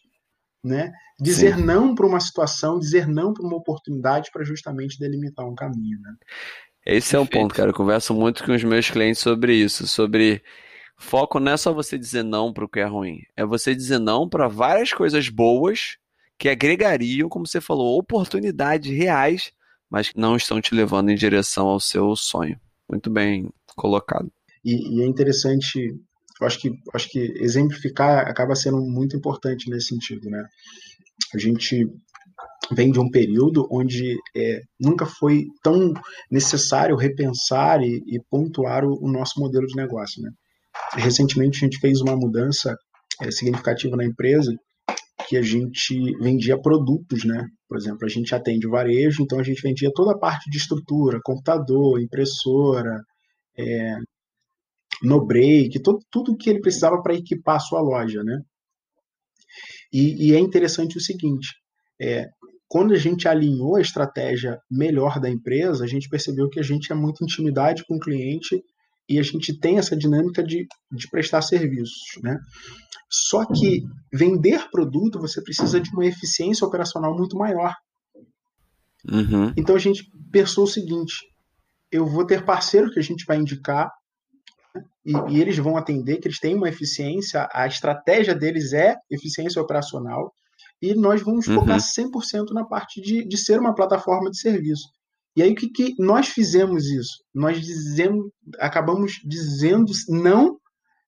Né? 0.64 0.92
Dizer 1.20 1.56
Sim. 1.56 1.64
não 1.64 1.94
para 1.94 2.06
uma 2.06 2.20
situação, 2.20 2.78
dizer 2.78 3.08
não 3.08 3.32
para 3.32 3.44
uma 3.44 3.56
oportunidade 3.56 4.30
para 4.32 4.44
justamente 4.44 4.98
delimitar 4.98 5.44
um 5.44 5.54
caminho. 5.54 5.98
Né? 6.00 6.14
Esse 6.86 7.16
é 7.16 7.18
o 7.18 7.26
ponto, 7.26 7.54
cara. 7.54 7.70
Eu 7.70 7.74
converso 7.74 8.14
muito 8.14 8.44
com 8.44 8.52
os 8.52 8.62
meus 8.62 8.88
clientes 8.88 9.20
sobre 9.20 9.54
isso, 9.54 9.88
sobre 9.88 10.42
foco 10.96 11.40
não 11.40 11.52
é 11.52 11.56
só 11.56 11.72
você 11.72 11.98
dizer 11.98 12.22
não 12.22 12.52
para 12.52 12.64
o 12.64 12.68
que 12.68 12.78
é 12.78 12.84
ruim, 12.84 13.22
é 13.36 13.44
você 13.44 13.74
dizer 13.74 13.98
não 13.98 14.28
para 14.28 14.46
várias 14.46 14.92
coisas 14.92 15.28
boas 15.28 15.96
que 16.38 16.48
agregariam, 16.48 17.28
como 17.28 17.46
você 17.46 17.60
falou, 17.60 17.98
oportunidades 17.98 18.90
reais, 18.96 19.52
mas 19.90 20.10
que 20.10 20.18
não 20.18 20.36
estão 20.36 20.60
te 20.60 20.74
levando 20.74 21.10
em 21.10 21.16
direção 21.16 21.66
ao 21.66 21.80
seu 21.80 22.14
sonho. 22.16 22.58
Muito 22.88 23.10
bem 23.10 23.48
colocado. 23.76 24.30
E, 24.64 24.96
e 24.96 25.02
é 25.02 25.06
interessante, 25.06 25.78
eu 26.40 26.46
acho 26.46 26.58
que, 26.58 26.70
acho 26.94 27.08
que 27.08 27.18
exemplificar 27.36 28.28
acaba 28.28 28.54
sendo 28.54 28.80
muito 28.80 29.16
importante 29.16 29.68
nesse 29.70 29.88
sentido, 29.88 30.28
né? 30.30 30.44
A 31.34 31.38
gente 31.38 31.86
vem 32.70 32.90
de 32.90 33.00
um 33.00 33.10
período 33.10 33.66
onde 33.70 34.16
é, 34.36 34.60
nunca 34.80 35.04
foi 35.06 35.46
tão 35.62 35.92
necessário 36.30 36.96
repensar 36.96 37.82
e, 37.82 38.02
e 38.06 38.20
pontuar 38.30 38.84
o, 38.84 38.98
o, 39.02 39.10
nosso 39.10 39.40
modelo 39.40 39.66
de 39.66 39.76
negócio, 39.76 40.22
né? 40.22 40.30
Recentemente 40.94 41.58
a 41.58 41.68
gente 41.68 41.78
fez 41.78 42.00
uma 42.00 42.16
mudança 42.16 42.76
é, 43.20 43.30
significativa 43.30 43.96
na 43.96 44.04
empresa 44.04 44.54
que 45.28 45.36
a 45.36 45.42
gente 45.42 45.94
vendia 46.18 46.60
produtos, 46.60 47.24
né? 47.24 47.46
Por 47.68 47.76
exemplo, 47.76 48.04
a 48.04 48.08
gente 48.08 48.34
atende 48.34 48.66
varejo, 48.66 49.22
então 49.22 49.38
a 49.38 49.42
gente 49.42 49.62
vendia 49.62 49.90
toda 49.94 50.12
a 50.12 50.18
parte 50.18 50.50
de 50.50 50.58
estrutura, 50.58 51.20
computador, 51.22 52.00
impressora, 52.00 53.00
é, 53.58 53.96
no 55.02 55.24
break, 55.24 55.80
todo, 55.82 55.98
tudo 56.10 56.36
que 56.36 56.48
ele 56.48 56.60
precisava 56.60 57.02
para 57.02 57.14
equipar 57.14 57.56
a 57.56 57.60
sua 57.60 57.80
loja, 57.80 58.22
né? 58.22 58.40
E, 59.92 60.28
e 60.28 60.34
é 60.34 60.38
interessante 60.38 60.96
o 60.96 61.00
seguinte, 61.00 61.48
é, 62.00 62.26
quando 62.68 62.94
a 62.94 62.98
gente 62.98 63.28
alinhou 63.28 63.76
a 63.76 63.80
estratégia 63.80 64.58
melhor 64.70 65.20
da 65.20 65.28
empresa, 65.28 65.84
a 65.84 65.86
gente 65.86 66.08
percebeu 66.08 66.48
que 66.48 66.58
a 66.58 66.62
gente 66.62 66.90
é 66.90 66.94
muito 66.94 67.22
intimidade 67.22 67.84
com 67.86 67.96
o 67.96 68.00
cliente 68.00 68.62
e 69.08 69.18
a 69.18 69.22
gente 69.22 69.58
tem 69.58 69.78
essa 69.78 69.94
dinâmica 69.94 70.42
de, 70.42 70.66
de 70.90 71.08
prestar 71.10 71.42
serviços, 71.42 72.18
né? 72.22 72.38
Só 73.10 73.44
que 73.44 73.82
vender 74.10 74.70
produto 74.70 75.20
você 75.20 75.42
precisa 75.42 75.78
de 75.78 75.90
uma 75.90 76.06
eficiência 76.06 76.66
operacional 76.66 77.14
muito 77.14 77.36
maior. 77.36 77.74
Uhum. 79.10 79.52
Então 79.54 79.76
a 79.76 79.78
gente 79.78 80.04
pensou 80.30 80.64
o 80.64 80.68
seguinte: 80.68 81.14
eu 81.90 82.06
vou 82.06 82.24
ter 82.26 82.42
parceiro 82.42 82.90
que 82.90 82.98
a 82.98 83.02
gente 83.02 83.26
vai 83.26 83.36
indicar 83.36 83.90
e, 85.04 85.12
e, 85.30 85.40
eles 85.40 85.56
vão 85.58 85.76
atender 85.76 86.18
que 86.18 86.28
eles 86.28 86.38
têm 86.38 86.54
uma 86.54 86.68
eficiência, 86.68 87.48
a 87.52 87.66
estratégia 87.66 88.34
deles 88.34 88.72
é 88.72 88.96
eficiência 89.10 89.60
operacional, 89.60 90.32
e 90.80 90.94
nós 90.94 91.22
vamos 91.22 91.46
uhum. 91.46 91.56
focar 91.56 91.78
100% 91.78 92.50
na 92.52 92.64
parte 92.64 93.00
de, 93.00 93.24
de 93.24 93.36
ser 93.36 93.60
uma 93.60 93.74
plataforma 93.74 94.30
de 94.30 94.40
serviço. 94.40 94.88
E 95.36 95.42
aí 95.42 95.52
o 95.52 95.54
que, 95.54 95.68
que 95.68 95.94
nós 95.98 96.28
fizemos 96.28 96.86
isso? 96.86 97.22
Nós 97.34 97.60
dizemos, 97.60 98.26
acabamos 98.58 99.20
dizendo 99.24 99.92
não, 100.08 100.58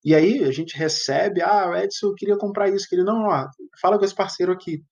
e 0.04 0.14
aí 0.14 0.44
a 0.44 0.52
gente 0.52 0.76
recebe, 0.76 1.42
ah, 1.42 1.72
Edson, 1.82 2.08
eu 2.08 2.14
queria 2.14 2.36
comprar 2.36 2.68
isso, 2.68 2.88
queria 2.88 3.04
não, 3.04 3.24
ó, 3.24 3.46
fala 3.80 3.98
com 3.98 4.04
esse 4.04 4.14
parceiro 4.14 4.52
aqui. 4.52 4.82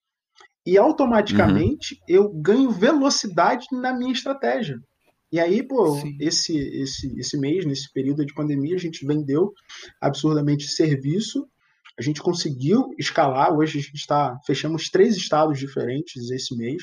E 0.65 0.79
automaticamente 0.79 1.95
uhum. 1.95 2.01
eu 2.09 2.33
ganho 2.33 2.71
velocidade 2.71 3.67
na 3.73 3.93
minha 3.93 4.13
estratégia. 4.13 4.79
E 5.33 5.41
aí, 5.41 5.67
pô, 5.67 5.99
esse, 6.21 6.57
esse, 6.57 7.19
esse 7.19 7.39
mês, 7.39 7.65
nesse 7.65 7.91
período 7.91 8.25
de 8.25 8.35
pandemia, 8.35 8.77
a 8.77 8.79
gente 8.79 9.07
vendeu 9.07 9.53
absurdamente 10.01 10.69
serviço 10.69 11.49
a 11.99 12.03
gente 12.03 12.23
conseguiu 12.23 12.95
escalar. 12.99 13.53
Hoje 13.53 13.79
a 13.79 13.83
gente 13.83 13.95
está 13.95 14.39
fechamos 14.47 14.89
três 14.89 15.17
estados 15.17 15.59
diferentes 15.59 16.31
esse 16.31 16.57
mês, 16.57 16.83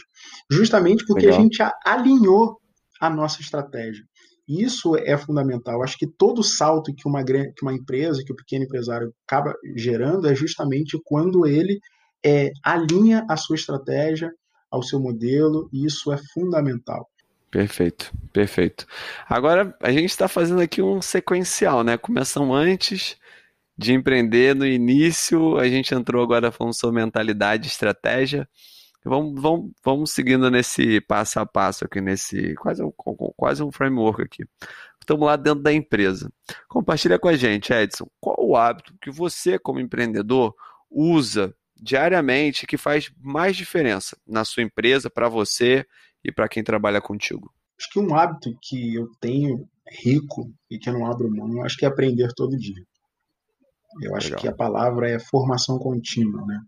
justamente 0.49 1.05
porque 1.05 1.25
Legal. 1.25 1.39
a 1.39 1.41
gente 1.41 1.57
alinhou 1.85 2.57
a 2.99 3.09
nossa 3.09 3.41
estratégia. 3.41 4.03
Isso 4.47 4.95
é 4.95 5.17
fundamental. 5.17 5.83
Acho 5.83 5.97
que 5.97 6.07
todo 6.07 6.43
salto 6.43 6.93
que 6.93 7.07
uma, 7.07 7.23
que 7.23 7.61
uma 7.61 7.73
empresa, 7.73 8.23
que 8.25 8.33
o 8.33 8.35
pequeno 8.35 8.65
empresário 8.65 9.13
acaba 9.27 9.53
gerando 9.75 10.27
é 10.27 10.33
justamente 10.33 10.99
quando 11.03 11.45
ele 11.45 11.79
é, 12.25 12.51
alinha 12.63 13.25
a 13.29 13.37
sua 13.37 13.55
estratégia 13.55 14.31
ao 14.71 14.83
seu 14.83 14.99
modelo, 14.99 15.69
e 15.73 15.85
isso 15.85 16.11
é 16.11 16.17
fundamental. 16.33 17.07
Perfeito, 17.51 18.11
perfeito. 18.31 18.85
Agora 19.27 19.75
a 19.81 19.91
gente 19.91 20.09
está 20.09 20.27
fazendo 20.27 20.61
aqui 20.61 20.81
um 20.81 21.01
sequencial, 21.01 21.83
né? 21.83 21.97
Começam 21.97 22.53
antes, 22.53 23.17
de 23.79 23.93
empreender 23.93 24.53
no 24.53 24.67
início, 24.67 25.57
a 25.57 25.65
gente 25.69 25.95
entrou 25.95 26.21
agora 26.21 26.51
falando 26.51 26.73
sobre 26.73 27.01
mentalidade 27.01 27.69
estratégia. 27.69 28.45
Vamos, 29.05 29.41
vamos, 29.41 29.71
vamos 29.81 30.11
seguindo 30.11 30.51
nesse 30.51 30.99
passo 30.99 31.39
a 31.39 31.45
passo 31.45 31.85
aqui, 31.85 32.01
nesse 32.01 32.55
quase 32.55 32.83
um, 32.83 32.91
quase 33.37 33.63
um 33.63 33.71
framework 33.71 34.21
aqui. 34.21 34.43
Estamos 34.99 35.25
lá 35.25 35.37
dentro 35.37 35.63
da 35.63 35.71
empresa. 35.71 36.29
Compartilha 36.67 37.17
com 37.17 37.29
a 37.29 37.37
gente, 37.37 37.71
Edson, 37.71 38.05
qual 38.19 38.35
o 38.37 38.57
hábito 38.57 38.93
que 39.01 39.09
você, 39.09 39.57
como 39.57 39.79
empreendedor, 39.79 40.53
usa 40.91 41.55
diariamente 41.81 42.67
que 42.67 42.75
faz 42.75 43.09
mais 43.17 43.55
diferença 43.55 44.17
na 44.27 44.43
sua 44.43 44.61
empresa, 44.61 45.09
para 45.09 45.29
você 45.29 45.85
e 46.23 46.31
para 46.31 46.49
quem 46.49 46.63
trabalha 46.63 47.01
contigo? 47.01 47.51
Acho 47.79 47.89
que 47.91 47.99
um 47.99 48.15
hábito 48.15 48.51
que 48.61 48.95
eu 48.95 49.09
tenho 49.19 49.67
rico 50.03 50.51
e 50.69 50.77
que 50.77 50.89
eu 50.89 50.93
não 50.93 51.05
abro 51.05 51.29
mão, 51.29 51.63
acho 51.63 51.77
que 51.77 51.85
é 51.85 51.87
aprender 51.87 52.31
todo 52.35 52.57
dia. 52.57 52.83
Eu 54.01 54.15
acho 54.15 54.27
Legal. 54.27 54.41
que 54.41 54.47
a 54.47 54.55
palavra 54.55 55.09
é 55.09 55.19
formação 55.19 55.79
contínua, 55.79 56.45
né? 56.45 56.59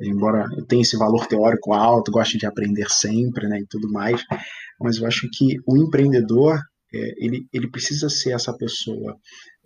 Embora 0.00 0.46
eu 0.56 0.64
tenha 0.66 0.82
esse 0.82 0.96
valor 0.96 1.26
teórico 1.26 1.72
alto, 1.72 2.12
goste 2.12 2.38
de 2.38 2.46
aprender 2.46 2.88
sempre, 2.88 3.48
né, 3.48 3.58
e 3.58 3.66
tudo 3.66 3.90
mais, 3.90 4.22
mas 4.80 4.98
eu 4.98 5.06
acho 5.06 5.28
que 5.32 5.56
o 5.66 5.76
empreendedor 5.76 6.60
é, 6.94 7.14
ele, 7.18 7.46
ele 7.52 7.70
precisa 7.70 8.08
ser 8.08 8.32
essa 8.32 8.56
pessoa 8.56 9.16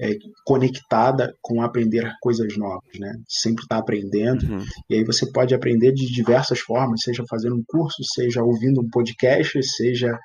é, 0.01 0.17
conectada 0.45 1.35
com 1.41 1.63
aprender 1.63 2.11
coisas 2.21 2.57
novas, 2.57 2.99
né? 2.99 3.15
Sempre 3.29 3.63
está 3.63 3.79
aprendendo. 3.79 4.45
Uhum. 4.45 4.65
E 4.91 4.97
aí 4.97 5.05
você 5.05 5.31
pode 5.31 5.55
aprender 5.55 5.93
de 5.93 6.07
diversas 6.13 6.59
formas, 6.61 7.03
seja 7.03 7.25
fazendo 7.29 7.57
um 7.57 7.65
curso, 7.67 8.03
seja 8.05 8.43
ouvindo 8.43 8.81
um 8.81 8.89
podcast, 8.89 9.63
seja 9.63 10.19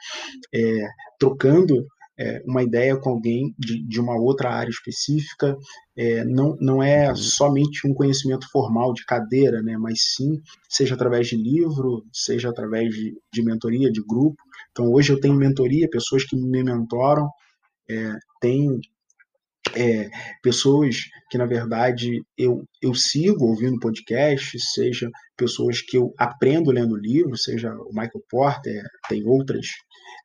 é, 0.53 0.87
trocando 1.19 1.85
é, 2.19 2.41
uma 2.45 2.63
ideia 2.63 2.97
com 2.97 3.11
alguém 3.11 3.53
de, 3.59 3.85
de 3.87 3.99
uma 3.99 4.19
outra 4.19 4.49
área 4.49 4.71
específica, 4.71 5.55
é, 5.95 6.23
não, 6.25 6.57
não 6.59 6.81
é 6.81 7.09
uhum. 7.09 7.15
somente 7.15 7.87
um 7.87 7.93
conhecimento 7.93 8.47
formal 8.51 8.91
de 8.93 9.05
cadeira, 9.05 9.61
né, 9.61 9.77
mas 9.77 9.99
sim, 10.15 10.41
seja 10.67 10.95
através 10.95 11.27
de 11.27 11.37
livro, 11.37 12.03
seja 12.11 12.49
através 12.49 12.93
de, 12.93 13.13
de 13.31 13.43
mentoria, 13.43 13.91
de 13.91 14.01
grupo. 14.03 14.41
Então, 14.77 14.91
hoje 14.91 15.11
eu 15.11 15.19
tenho 15.19 15.33
mentoria, 15.33 15.89
pessoas 15.89 16.23
que 16.23 16.35
me 16.35 16.63
mentoram, 16.63 17.27
é, 17.89 18.13
tem 18.39 18.79
é, 19.75 20.07
pessoas 20.43 20.97
que, 21.31 21.37
na 21.37 21.47
verdade, 21.47 22.21
eu, 22.37 22.63
eu 22.79 22.93
sigo 22.93 23.45
ouvindo 23.45 23.79
podcast, 23.79 24.55
seja 24.59 25.09
pessoas 25.35 25.81
que 25.81 25.97
eu 25.97 26.13
aprendo 26.15 26.69
lendo 26.69 26.95
livro, 26.95 27.35
seja 27.35 27.73
o 27.73 27.89
Michael 27.89 28.23
Porter, 28.29 28.83
tem 29.09 29.25
outras 29.25 29.65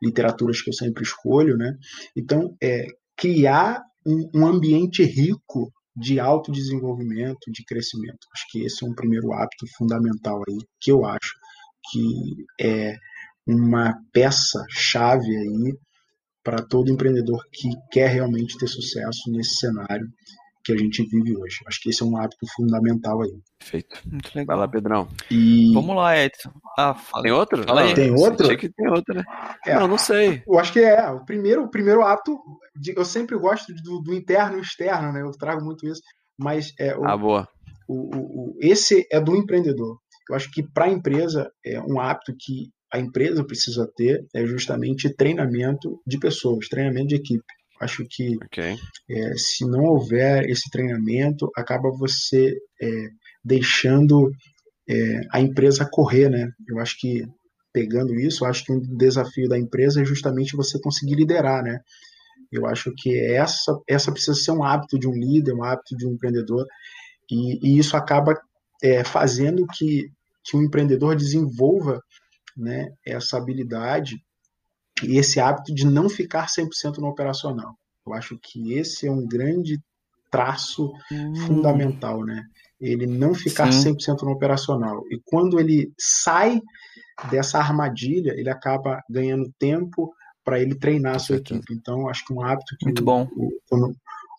literaturas 0.02 0.60
que 0.60 0.68
eu 0.68 0.74
sempre 0.74 1.02
escolho, 1.02 1.56
né? 1.56 1.72
Então, 2.14 2.54
é, 2.62 2.84
criar 3.16 3.80
um, 4.06 4.28
um 4.34 4.46
ambiente 4.46 5.02
rico 5.02 5.72
de 5.96 6.20
autodesenvolvimento, 6.20 7.50
de 7.50 7.64
crescimento. 7.64 8.18
Acho 8.34 8.44
que 8.50 8.66
esse 8.66 8.84
é 8.84 8.86
um 8.86 8.94
primeiro 8.94 9.32
hábito 9.32 9.64
fundamental 9.78 10.42
aí, 10.46 10.58
que 10.78 10.92
eu 10.92 11.06
acho 11.06 11.32
que 11.90 12.44
é 12.60 12.96
uma 13.46 13.94
peça 14.12 14.64
chave 14.68 15.36
aí 15.36 15.76
para 16.42 16.62
todo 16.62 16.90
empreendedor 16.90 17.40
que 17.52 17.68
quer 17.90 18.08
realmente 18.08 18.58
ter 18.58 18.66
sucesso 18.66 19.30
nesse 19.30 19.56
cenário 19.56 20.06
que 20.64 20.72
a 20.72 20.76
gente 20.76 21.04
vive 21.04 21.36
hoje. 21.36 21.56
Acho 21.66 21.80
que 21.80 21.90
esse 21.90 22.02
é 22.02 22.06
um 22.06 22.16
hábito 22.16 22.46
fundamental 22.54 23.20
aí. 23.22 23.32
Perfeito. 23.58 24.00
Muito 24.04 24.30
legal. 24.34 24.56
Vai 24.56 24.66
lá, 24.66 24.70
Pedrão. 24.70 25.08
E... 25.30 25.72
Vamos 25.74 25.96
lá, 25.96 26.16
Edson. 26.16 26.52
Ah, 26.78 26.94
fala. 26.94 27.22
Tem 27.22 27.32
outro? 27.32 27.64
Fala 27.64 27.82
aí. 27.82 27.94
Tem 27.94 28.12
outro? 28.12 28.46
Achei 28.46 28.56
que 28.56 28.72
tem 28.72 28.88
outro, 28.88 29.14
né? 29.14 29.24
É, 29.66 29.74
não, 29.74 29.88
não 29.88 29.98
sei. 29.98 30.42
Eu 30.46 30.58
acho 30.58 30.72
que 30.72 30.80
é. 30.80 31.10
O 31.10 31.24
primeiro, 31.24 31.64
o 31.64 31.70
primeiro 31.70 32.02
ato, 32.02 32.38
de, 32.76 32.94
eu 32.96 33.04
sempre 33.04 33.36
gosto 33.36 33.72
do, 33.74 34.00
do, 34.02 34.14
interno 34.14 34.58
e 34.58 34.60
externo, 34.60 35.12
né? 35.12 35.22
Eu 35.22 35.30
trago 35.32 35.64
muito 35.64 35.86
isso. 35.86 36.00
Mas 36.38 36.72
é, 36.78 36.96
o, 36.96 37.04
ah, 37.04 37.16
boa. 37.16 37.48
O, 37.88 38.16
o, 38.16 38.20
o, 38.20 38.56
esse 38.60 39.06
é 39.10 39.20
do 39.20 39.36
empreendedor. 39.36 39.98
Eu 40.30 40.36
acho 40.36 40.50
que 40.50 40.62
para 40.62 40.84
a 40.84 40.90
empresa 40.90 41.50
é 41.66 41.80
um 41.80 42.00
hábito 42.00 42.32
que 42.38 42.70
a 42.92 42.98
empresa 42.98 43.44
precisa 43.44 43.90
ter 43.96 44.24
é 44.34 44.44
justamente 44.46 45.14
treinamento 45.14 46.00
de 46.06 46.18
pessoas, 46.18 46.68
treinamento 46.68 47.08
de 47.08 47.16
equipe. 47.16 47.44
Acho 47.80 48.04
que 48.08 48.36
okay. 48.44 48.76
é, 49.10 49.32
se 49.36 49.64
não 49.64 49.84
houver 49.84 50.48
esse 50.48 50.70
treinamento, 50.70 51.50
acaba 51.56 51.90
você 51.90 52.54
é, 52.80 53.08
deixando 53.44 54.30
é, 54.88 55.20
a 55.32 55.40
empresa 55.40 55.88
correr, 55.90 56.28
né? 56.28 56.48
Eu 56.68 56.78
acho 56.78 56.96
que 57.00 57.24
pegando 57.72 58.14
isso, 58.14 58.44
acho 58.44 58.64
que 58.64 58.72
um 58.72 58.80
desafio 58.80 59.48
da 59.48 59.58
empresa 59.58 60.02
é 60.02 60.04
justamente 60.04 60.54
você 60.54 60.78
conseguir 60.80 61.14
liderar, 61.14 61.62
né? 61.62 61.80
Eu 62.52 62.66
acho 62.66 62.92
que 62.96 63.18
essa 63.18 63.76
essa 63.88 64.12
precisa 64.12 64.34
ser 64.34 64.52
um 64.52 64.62
hábito 64.62 64.98
de 64.98 65.08
um 65.08 65.14
líder, 65.14 65.54
um 65.54 65.64
hábito 65.64 65.96
de 65.96 66.06
um 66.06 66.12
empreendedor, 66.12 66.66
e, 67.30 67.58
e 67.66 67.78
isso 67.78 67.96
acaba 67.96 68.38
é, 68.82 69.02
fazendo 69.02 69.66
que, 69.66 70.10
que 70.44 70.56
um 70.56 70.62
empreendedor 70.62 71.16
desenvolva 71.16 72.00
né, 72.56 72.92
essa 73.04 73.36
habilidade 73.36 74.22
e 75.02 75.16
esse 75.16 75.40
hábito 75.40 75.74
de 75.74 75.86
não 75.86 76.08
ficar 76.08 76.46
100% 76.46 76.98
no 76.98 77.08
operacional. 77.08 77.76
Eu 78.06 78.12
acho 78.12 78.38
que 78.40 78.74
esse 78.74 79.06
é 79.06 79.10
um 79.10 79.26
grande 79.26 79.80
traço 80.30 80.92
hum. 81.10 81.34
fundamental, 81.46 82.24
né? 82.24 82.42
Ele 82.80 83.06
não 83.06 83.34
ficar 83.34 83.70
Sim. 83.70 83.94
100% 83.94 84.22
no 84.22 84.32
operacional. 84.32 85.04
E 85.10 85.20
quando 85.24 85.60
ele 85.60 85.92
sai 85.98 86.60
dessa 87.30 87.58
armadilha, 87.58 88.32
ele 88.32 88.50
acaba 88.50 89.00
ganhando 89.08 89.52
tempo 89.58 90.12
para 90.44 90.60
ele 90.60 90.74
treinar 90.74 91.16
a 91.16 91.18
sua 91.18 91.36
equipe. 91.36 91.72
Então, 91.72 92.08
acho 92.08 92.24
que 92.24 92.32
um 92.32 92.42
hábito 92.42 92.76
que 92.78 92.86
Muito 92.86 93.04
bom. 93.04 93.28
O, 93.36 93.52
quando, 93.68 93.94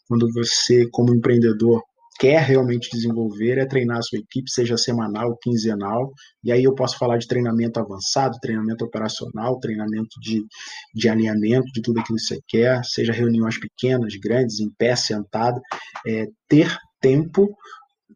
quando 0.08 0.34
você, 0.34 0.88
como 0.91 1.13
empreendedor, 1.13 1.82
quer 2.19 2.41
realmente 2.41 2.89
desenvolver 2.91 3.58
é 3.58 3.65
treinar 3.65 3.97
a 3.97 4.02
sua 4.02 4.19
equipe, 4.19 4.49
seja 4.49 4.78
semanal, 4.78 5.38
quinzenal, 5.41 6.12
e 6.43 6.52
aí 6.52 6.63
eu 6.63 6.76
posso 6.76 6.97
falar 6.97 7.17
de 7.17 7.28
treinamento 7.28 7.80
avançado, 7.80 8.38
treinamento 8.41 8.86
operacional, 8.86 9.60
treinamento 9.60 10.19
de, 10.21 10.43
de 10.93 11.10
alinhamento, 11.10 11.71
de 11.73 11.82
tudo 11.82 11.99
aquilo 11.99 12.17
que 12.17 12.23
você 12.23 12.39
quer, 12.47 12.84
seja 12.84 13.12
reuniões 13.12 13.60
pequenas, 13.60 14.15
grandes, 14.15 14.60
em 14.60 14.69
pé, 14.78 14.95
sentado, 14.95 15.60
é, 16.08 16.28
ter 16.47 16.76
tempo 17.02 17.49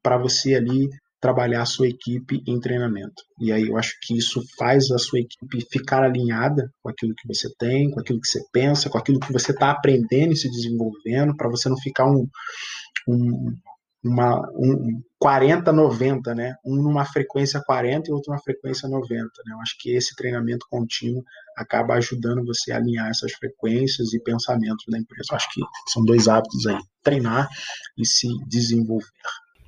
para 0.01 0.17
você 0.17 0.55
ali 0.55 0.89
trabalhar 1.19 1.63
a 1.63 1.65
sua 1.65 1.87
equipe 1.87 2.41
em 2.47 2.59
treinamento. 2.59 3.23
E 3.41 3.51
aí 3.51 3.67
eu 3.67 3.77
acho 3.77 3.93
que 4.01 4.15
isso 4.15 4.41
faz 4.57 4.91
a 4.91 4.97
sua 4.97 5.19
equipe 5.19 5.65
ficar 5.71 6.03
alinhada 6.03 6.69
com 6.81 6.89
aquilo 6.89 7.13
que 7.15 7.27
você 7.27 7.49
tem, 7.57 7.89
com 7.89 7.99
aquilo 7.99 8.21
que 8.21 8.27
você 8.27 8.39
pensa, 8.51 8.89
com 8.89 8.97
aquilo 8.97 9.19
que 9.19 9.33
você 9.33 9.51
está 9.51 9.71
aprendendo 9.71 10.33
e 10.33 10.37
se 10.37 10.49
desenvolvendo, 10.49 11.35
para 11.35 11.49
você 11.49 11.67
não 11.69 11.77
ficar 11.77 12.05
um, 12.05 12.27
um, 13.07 13.53
uma, 14.03 14.39
um 14.55 15.01
40-90, 15.21 16.35
né? 16.35 16.55
Um 16.65 16.75
numa 16.75 17.05
frequência 17.05 17.61
40 17.65 18.09
e 18.09 18.13
outro 18.13 18.31
numa 18.31 18.41
frequência 18.41 18.87
90, 18.87 19.15
né? 19.45 19.53
Eu 19.53 19.59
acho 19.61 19.75
que 19.79 19.95
esse 19.95 20.15
treinamento 20.15 20.65
contínuo 20.69 21.23
acaba 21.57 21.95
ajudando 21.95 22.45
você 22.45 22.71
a 22.71 22.77
alinhar 22.77 23.09
essas 23.09 23.33
frequências 23.33 24.13
e 24.13 24.19
pensamentos 24.21 24.85
da 24.89 24.97
empresa. 24.97 25.27
Eu 25.31 25.35
acho 25.35 25.51
que 25.51 25.61
são 25.87 26.03
dois 26.05 26.27
hábitos 26.27 26.65
aí: 26.67 26.77
treinar 27.03 27.49
e 27.97 28.05
se 28.05 28.27
desenvolver. 28.47 29.05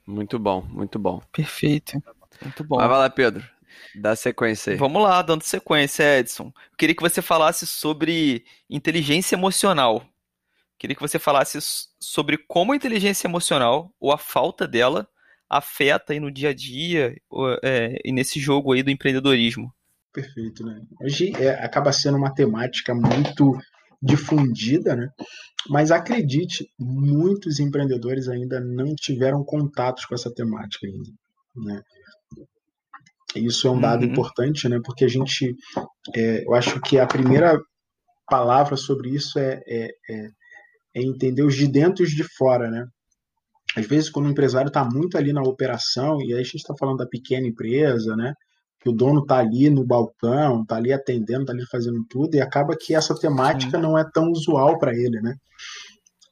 Muito 0.05 0.39
bom, 0.39 0.65
muito 0.69 0.97
bom. 0.97 1.21
Perfeito. 1.31 2.01
Muito 2.41 2.63
bom. 2.63 2.77
Mas 2.77 2.87
vai 2.87 2.97
lá, 2.97 3.09
Pedro. 3.09 3.43
Dá 3.95 4.15
sequência 4.15 4.73
aí. 4.73 4.77
Vamos 4.77 5.01
lá, 5.01 5.21
dando 5.21 5.43
sequência, 5.43 6.19
Edson. 6.19 6.45
Eu 6.71 6.77
queria 6.77 6.95
que 6.95 7.01
você 7.01 7.21
falasse 7.21 7.65
sobre 7.65 8.43
inteligência 8.69 9.35
emocional. 9.35 10.03
Queria 10.79 10.95
que 10.95 11.01
você 11.01 11.19
falasse 11.19 11.59
sobre 11.99 12.37
como 12.37 12.71
a 12.71 12.75
inteligência 12.75 13.27
emocional, 13.27 13.93
ou 13.99 14.13
a 14.13 14.17
falta 14.17 14.65
dela, 14.65 15.07
afeta 15.49 16.13
aí 16.13 16.19
no 16.21 16.31
dia 16.31 16.49
a 16.49 16.53
dia 16.53 17.15
é, 17.61 17.99
e 18.05 18.13
nesse 18.13 18.39
jogo 18.39 18.71
aí 18.71 18.81
do 18.81 18.89
empreendedorismo. 18.89 19.73
Perfeito, 20.13 20.65
né? 20.65 20.81
Hoje 21.01 21.33
é, 21.35 21.49
acaba 21.63 21.91
sendo 21.91 22.17
uma 22.17 22.33
temática 22.33 22.95
muito 22.95 23.57
difundida, 24.01 24.95
né? 24.95 25.09
Mas 25.69 25.91
acredite, 25.91 26.65
muitos 26.79 27.59
empreendedores 27.59 28.29
ainda 28.29 28.61
não 28.61 28.95
tiveram 28.95 29.43
contatos 29.43 30.05
com 30.05 30.15
essa 30.15 30.33
temática 30.33 30.87
ainda, 30.87 31.11
né? 31.57 31.81
Isso 33.35 33.67
é 33.67 33.71
um 33.71 33.79
dado 33.79 34.05
uhum. 34.05 34.11
importante, 34.11 34.67
né? 34.69 34.79
Porque 34.83 35.03
a 35.03 35.09
gente, 35.09 35.53
é, 36.15 36.43
eu 36.45 36.55
acho 36.55 36.79
que 36.79 36.97
a 36.97 37.05
primeira 37.05 37.59
palavra 38.27 38.77
sobre 38.77 39.09
isso 39.09 39.37
é, 39.37 39.61
é, 39.67 39.89
é, 40.09 40.29
é 40.99 41.03
entender 41.03 41.43
os 41.43 41.55
de 41.55 41.67
dentro 41.67 42.03
e 42.03 42.05
os 42.05 42.11
de 42.11 42.23
fora, 42.37 42.69
né? 42.69 42.85
Às 43.75 43.85
vezes, 43.85 44.09
quando 44.09 44.25
o 44.25 44.31
empresário 44.31 44.67
está 44.69 44.83
muito 44.83 45.17
ali 45.17 45.31
na 45.31 45.41
operação, 45.41 46.21
e 46.21 46.33
aí 46.33 46.39
a 46.39 46.43
gente 46.43 46.55
está 46.55 46.73
falando 46.77 46.97
da 46.97 47.07
pequena 47.07 47.47
empresa, 47.47 48.15
né? 48.15 48.33
Que 48.81 48.89
o 48.89 48.93
dono 48.93 49.21
está 49.21 49.37
ali 49.37 49.69
no 49.69 49.85
balcão, 49.85 50.61
está 50.61 50.77
ali 50.77 50.91
atendendo, 50.91 51.41
está 51.41 51.53
ali 51.53 51.65
fazendo 51.69 52.03
tudo, 52.09 52.35
e 52.35 52.41
acaba 52.41 52.75
que 52.79 52.95
essa 52.95 53.13
temática 53.15 53.77
Sim. 53.77 53.83
não 53.83 53.97
é 53.97 54.03
tão 54.11 54.29
usual 54.31 54.79
para 54.79 54.93
ele, 54.93 55.21
né? 55.21 55.35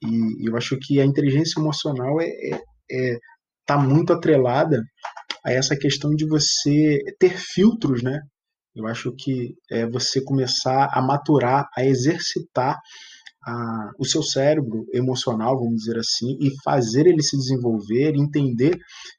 E 0.03 0.47
eu 0.47 0.55
acho 0.55 0.77
que 0.79 0.99
a 0.99 1.05
inteligência 1.05 1.59
emocional 1.59 2.19
é, 2.21 2.27
é, 2.27 2.59
é 2.91 3.17
tá 3.65 3.77
muito 3.77 4.13
atrelada 4.13 4.81
a 5.43 5.51
essa 5.51 5.75
questão 5.75 6.11
de 6.15 6.25
você 6.27 6.99
ter 7.19 7.37
filtros, 7.37 8.01
né? 8.01 8.19
Eu 8.75 8.87
acho 8.87 9.11
que 9.17 9.55
é 9.71 9.85
você 9.87 10.23
começar 10.23 10.89
a 10.91 11.01
maturar, 11.01 11.67
a 11.75 11.83
exercitar 11.83 12.77
a, 13.47 13.91
o 13.97 14.05
seu 14.05 14.21
cérebro 14.21 14.85
emocional, 14.93 15.57
vamos 15.57 15.77
dizer 15.77 15.97
assim, 15.97 16.37
e 16.41 16.51
fazer 16.63 17.07
ele 17.07 17.23
se 17.23 17.37
desenvolver, 17.37 18.13
entender 18.13 18.75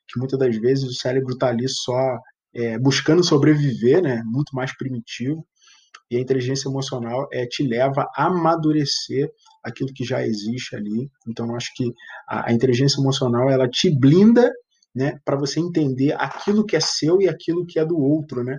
que 0.07 0.19
muitas 0.19 0.39
das 0.39 0.55
vezes 0.59 0.85
o 0.85 0.95
cérebro 0.95 1.33
está 1.33 1.49
ali 1.49 1.67
só 1.67 2.19
é, 2.55 2.79
buscando 2.79 3.25
sobreviver, 3.25 4.03
né, 4.03 4.23
muito 4.27 4.55
mais 4.55 4.77
primitivo, 4.77 5.47
e 6.11 6.17
a 6.17 6.21
inteligência 6.21 6.69
emocional 6.69 7.27
é, 7.33 7.47
te 7.47 7.63
leva 7.63 8.07
a 8.15 8.27
amadurecer 8.27 9.31
aquilo 9.65 9.93
que 9.93 10.05
já 10.05 10.25
existe 10.25 10.75
ali. 10.77 11.11
Então, 11.27 11.55
acho 11.55 11.71
que 11.75 11.85
a, 12.29 12.51
a 12.51 12.53
inteligência 12.53 13.01
emocional 13.01 13.51
ela 13.51 13.69
te 13.69 13.91
blinda 13.91 14.51
né, 14.95 15.19
para 15.25 15.37
você 15.37 15.61
entender 15.61 16.15
aquilo 16.19 16.65
que 16.65 16.77
é 16.77 16.81
seu 16.81 17.21
e 17.21 17.29
aquilo 17.29 17.67
que 17.67 17.79
é 17.79 17.85
do 17.85 17.99
outro, 17.99 18.43
né? 18.43 18.59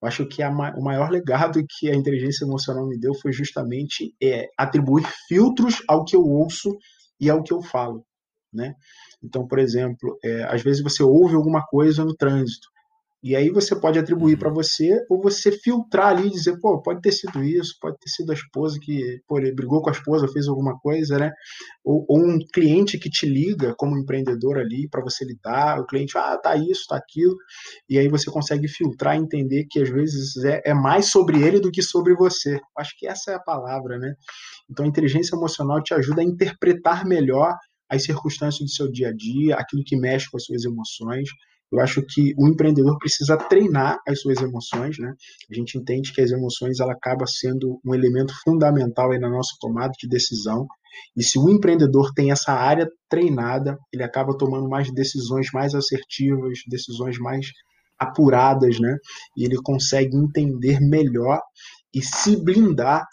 Eu 0.00 0.08
acho 0.08 0.26
que 0.26 0.42
a, 0.42 0.50
o 0.50 0.82
maior 0.82 1.10
legado 1.10 1.64
que 1.68 1.90
a 1.90 1.94
inteligência 1.94 2.44
emocional 2.44 2.86
me 2.86 2.98
deu 2.98 3.14
foi 3.14 3.32
justamente 3.32 4.14
é, 4.22 4.48
atribuir 4.56 5.06
filtros 5.28 5.82
ao 5.86 6.04
que 6.04 6.16
eu 6.16 6.22
ouço 6.22 6.76
e 7.20 7.28
ao 7.28 7.42
que 7.42 7.52
eu 7.52 7.62
falo, 7.62 8.04
né? 8.52 8.74
Então, 9.22 9.46
por 9.46 9.58
exemplo, 9.58 10.18
é, 10.24 10.44
às 10.44 10.62
vezes 10.62 10.82
você 10.82 11.02
ouve 11.02 11.34
alguma 11.34 11.62
coisa 11.66 12.04
no 12.04 12.16
trânsito 12.16 12.68
e 13.22 13.36
aí 13.36 13.50
você 13.50 13.78
pode 13.78 13.98
atribuir 13.98 14.38
para 14.38 14.50
você 14.50 15.04
ou 15.10 15.20
você 15.20 15.52
filtrar 15.52 16.08
ali 16.08 16.28
e 16.28 16.30
dizer, 16.30 16.58
pô, 16.58 16.80
pode 16.80 17.02
ter 17.02 17.12
sido 17.12 17.44
isso, 17.44 17.76
pode 17.78 17.98
ter 17.98 18.08
sido 18.08 18.30
a 18.30 18.34
esposa 18.34 18.78
que, 18.80 19.20
pô, 19.28 19.38
ele 19.38 19.52
brigou 19.52 19.82
com 19.82 19.90
a 19.90 19.92
esposa, 19.92 20.26
fez 20.28 20.48
alguma 20.48 20.78
coisa, 20.78 21.18
né? 21.18 21.30
Ou, 21.84 22.06
ou 22.08 22.18
um 22.18 22.38
cliente 22.52 22.98
que 22.98 23.10
te 23.10 23.26
liga 23.26 23.74
como 23.76 23.98
empreendedor 23.98 24.58
ali 24.58 24.88
para 24.88 25.02
você 25.02 25.24
lidar, 25.26 25.80
o 25.80 25.86
cliente, 25.86 26.16
ah, 26.16 26.38
tá 26.38 26.56
isso, 26.56 26.86
tá 26.88 26.96
aquilo, 26.96 27.36
e 27.88 27.98
aí 27.98 28.08
você 28.08 28.30
consegue 28.30 28.66
filtrar 28.66 29.16
e 29.16 29.20
entender 29.20 29.66
que 29.68 29.80
às 29.80 29.90
vezes 29.90 30.42
é, 30.42 30.62
é 30.64 30.74
mais 30.74 31.10
sobre 31.10 31.42
ele 31.42 31.60
do 31.60 31.70
que 31.70 31.82
sobre 31.82 32.14
você. 32.14 32.58
Acho 32.78 32.96
que 32.98 33.06
essa 33.06 33.32
é 33.32 33.34
a 33.34 33.40
palavra, 33.40 33.98
né? 33.98 34.14
Então 34.70 34.86
a 34.86 34.88
inteligência 34.88 35.36
emocional 35.36 35.82
te 35.82 35.92
ajuda 35.92 36.22
a 36.22 36.24
interpretar 36.24 37.04
melhor 37.04 37.54
as 37.86 38.04
circunstâncias 38.04 38.66
do 38.66 38.74
seu 38.74 38.90
dia 38.90 39.08
a 39.08 39.12
dia, 39.12 39.56
aquilo 39.56 39.82
que 39.84 39.96
mexe 39.96 40.30
com 40.30 40.36
as 40.36 40.44
suas 40.44 40.64
emoções, 40.64 41.28
eu 41.72 41.80
acho 41.80 42.02
que 42.02 42.34
o 42.36 42.48
empreendedor 42.48 42.98
precisa 42.98 43.36
treinar 43.36 43.98
as 44.06 44.20
suas 44.20 44.40
emoções, 44.40 44.98
né? 44.98 45.14
A 45.50 45.54
gente 45.54 45.78
entende 45.78 46.12
que 46.12 46.20
as 46.20 46.30
emoções 46.30 46.80
ela 46.80 46.92
acaba 46.92 47.26
sendo 47.26 47.80
um 47.84 47.94
elemento 47.94 48.34
fundamental 48.42 49.12
aí 49.12 49.18
na 49.18 49.30
nossa 49.30 49.54
tomada 49.60 49.92
de 49.98 50.08
decisão. 50.08 50.66
E 51.16 51.22
se 51.22 51.38
o 51.38 51.48
empreendedor 51.48 52.12
tem 52.12 52.32
essa 52.32 52.52
área 52.52 52.88
treinada, 53.08 53.78
ele 53.92 54.02
acaba 54.02 54.36
tomando 54.36 54.68
mais 54.68 54.92
decisões 54.92 55.48
mais 55.52 55.74
assertivas, 55.74 56.58
decisões 56.66 57.18
mais 57.18 57.46
apuradas, 57.98 58.80
né? 58.80 58.96
E 59.36 59.44
ele 59.44 59.56
consegue 59.62 60.16
entender 60.16 60.80
melhor 60.80 61.40
e 61.94 62.02
se 62.02 62.42
blindar 62.42 63.04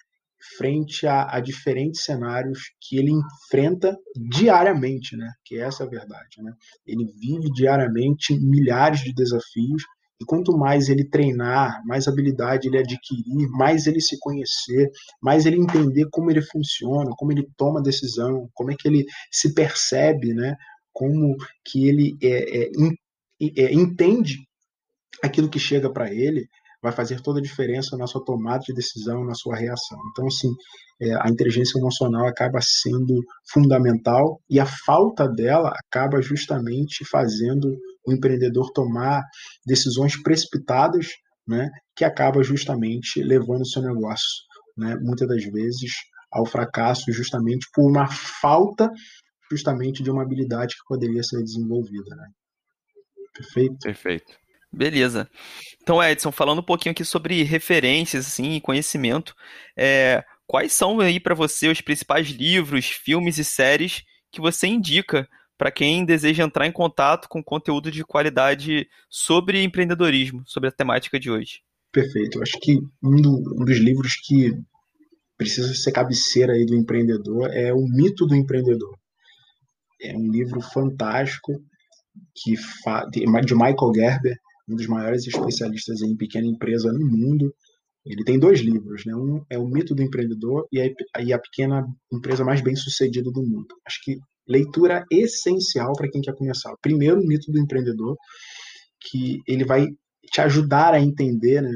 frente 0.58 1.06
a, 1.08 1.36
a, 1.36 1.40
diferentes 1.40 2.04
cenários 2.04 2.72
que 2.82 2.98
ele 2.98 3.12
enfrenta 3.12 3.98
diariamente, 4.30 5.16
né? 5.18 5.32
Que 5.44 5.60
essa 5.60 5.84
é 5.84 5.86
a 5.86 5.90
verdade, 5.90 6.42
né? 6.42 6.52
Ele 6.86 7.06
vive 7.20 7.52
diariamente 7.52 8.38
milhares 8.40 9.02
de 9.02 9.14
desafios 9.14 9.84
e 10.20 10.26
quanto 10.26 10.58
mais 10.58 10.90
ele 10.90 11.08
treinar, 11.08 11.82
mais 11.86 12.08
habilidade 12.08 12.68
ele 12.68 12.80
adquirir, 12.80 13.48
mais 13.52 13.86
ele 13.86 14.02
se 14.02 14.18
conhecer, 14.20 14.90
mais 15.22 15.46
ele 15.46 15.58
entender 15.58 16.08
como 16.12 16.32
ele 16.32 16.42
funciona, 16.42 17.12
como 17.16 17.32
ele 17.32 17.48
toma 17.56 17.82
decisão, 17.82 18.50
como 18.54 18.72
é 18.72 18.76
que 18.76 18.88
ele 18.88 19.06
se 19.32 19.54
percebe, 19.54 20.34
né? 20.34 20.56
Como 20.92 21.36
que 21.64 21.88
ele 21.88 22.18
é, 22.22 22.64
é, 22.64 22.70
é, 23.58 23.74
entende 23.74 24.38
aquilo 25.24 25.50
que 25.50 25.60
chega 25.60 25.92
para 25.92 26.12
ele, 26.12 26.48
vai 26.82 26.92
fazer 26.92 27.22
toda 27.22 27.40
a 27.40 27.42
diferença 27.42 27.98
na 27.98 28.08
sua 28.08 28.24
tomada 28.24 28.60
de 28.60 28.74
decisão, 28.74 29.26
na 29.26 29.34
sua 29.34 29.56
reação. 29.56 29.98
Então, 30.12 30.28
assim, 30.28 30.50
é, 31.02 31.14
a 31.16 31.30
inteligência 31.30 31.80
emocional 31.80 32.28
acaba 32.28 32.60
sendo 32.62 33.24
fundamental 33.52 34.40
e 34.50 34.60
a 34.60 34.66
falta 34.66 35.28
dela 35.28 35.74
acaba 35.86 36.22
justamente 36.22 37.06
fazendo 37.06 37.76
o 38.06 38.14
empreendedor 38.14 38.72
tomar 38.74 39.22
decisões 39.66 40.22
precipitadas, 40.22 41.08
né, 41.48 41.70
que 41.96 42.04
acaba 42.06 42.44
justamente 42.44 43.22
levando 43.22 43.62
o 43.62 43.68
seu 43.68 43.82
negócio, 43.82 44.44
né, 44.78 44.96
muitas 45.02 45.28
das 45.28 45.44
vezes 45.46 45.92
ao 46.32 46.46
fracasso 46.46 47.12
justamente 47.12 47.68
por 47.74 47.90
uma 47.90 48.08
falta 48.08 48.92
justamente 49.50 50.04
de 50.04 50.12
uma 50.12 50.24
habilidade 50.24 50.76
que 50.76 50.84
poderia 50.88 51.24
ser 51.24 51.42
desenvolvida, 51.42 52.16
né? 52.16 52.28
Perfeito? 53.34 53.78
Perfeito. 53.82 54.47
Beleza. 54.72 55.30
Então, 55.82 56.04
Edson, 56.04 56.32
falando 56.32 56.60
um 56.60 56.64
pouquinho 56.64 56.92
aqui 56.92 57.06
sobre 57.06 57.44
referências 57.44 58.28
assim, 58.28 58.54
e 58.54 58.62
conhecimento, 58.62 59.34
é, 59.76 60.24
quais 60.46 60.74
são 60.74 61.00
aí 61.00 61.20
para 61.20 61.36
você 61.36 61.70
os 61.70 61.82
principais 61.82 62.28
livros, 62.28 62.88
filmes 62.88 63.38
e 63.38 63.44
séries 63.44 64.04
que 64.32 64.42
você 64.42 64.68
indica 64.68 65.28
para 65.58 65.72
quem 65.72 66.06
deseja 66.06 66.44
entrar 66.44 66.68
em 66.68 66.72
contato 66.72 67.28
com 67.28 67.44
conteúdo 67.44 67.90
de 67.90 68.04
qualidade 68.04 68.88
sobre 69.10 69.64
empreendedorismo, 69.64 70.44
sobre 70.46 70.70
a 70.70 70.72
temática 70.72 71.20
de 71.20 71.32
hoje? 71.32 71.62
Perfeito. 71.92 72.38
Eu 72.38 72.44
acho 72.44 72.60
que 72.60 72.78
um, 73.02 73.16
do, 73.16 73.62
um 73.62 73.66
dos 73.66 73.78
livros 73.78 74.16
que 74.24 74.54
precisa 75.36 75.74
ser 75.74 75.92
cabeceira 75.92 76.54
aí 76.54 76.66
do 76.66 76.76
empreendedor 76.76 77.50
é 77.52 77.74
O 77.74 77.88
Mito 77.88 78.26
do 78.26 78.36
Empreendedor. 78.36 78.96
É 80.02 80.16
um 80.16 80.30
livro 80.30 80.62
fantástico 80.62 81.54
que 82.36 82.56
de 83.10 83.56
Michael 83.56 83.94
Gerber, 83.96 84.38
um 84.68 84.76
dos 84.76 84.88
maiores 84.88 85.26
especialistas 85.26 86.02
em 86.02 86.16
pequena 86.16 86.48
empresa 86.48 86.92
no 86.92 87.06
mundo. 87.06 87.54
Ele 88.06 88.24
tem 88.24 88.40
dois 88.40 88.60
livros, 88.60 89.06
né? 89.06 89.16
Um 89.16 89.44
é 89.50 89.58
o 89.58 89.68
mito 89.68 89.94
do 89.94 90.02
empreendedor 90.02 90.68
e 90.72 90.82
a, 90.82 91.22
e 91.22 91.34
a 91.34 91.40
pequena 91.40 91.86
empresa 92.12 92.44
mais 92.44 92.62
bem 92.62 92.76
sucedida 92.76 93.32
do 93.32 93.42
mundo. 93.42 93.68
Acho 93.86 94.00
que 94.04 94.18
leitura 94.48 95.06
essencial 95.12 95.94
para 95.94 96.10
quem 96.10 96.22
quer 96.22 96.34
começar. 96.36 96.74
Primeiro, 96.82 97.20
o 97.20 97.28
mito 97.28 97.52
do 97.52 97.60
empreendedor, 97.60 98.16
que 99.00 99.42
ele 99.48 99.66
vai 99.66 99.88
te 100.32 100.42
ajudar 100.42 100.94
a 100.94 101.02
entender, 101.02 101.62
né? 101.62 101.72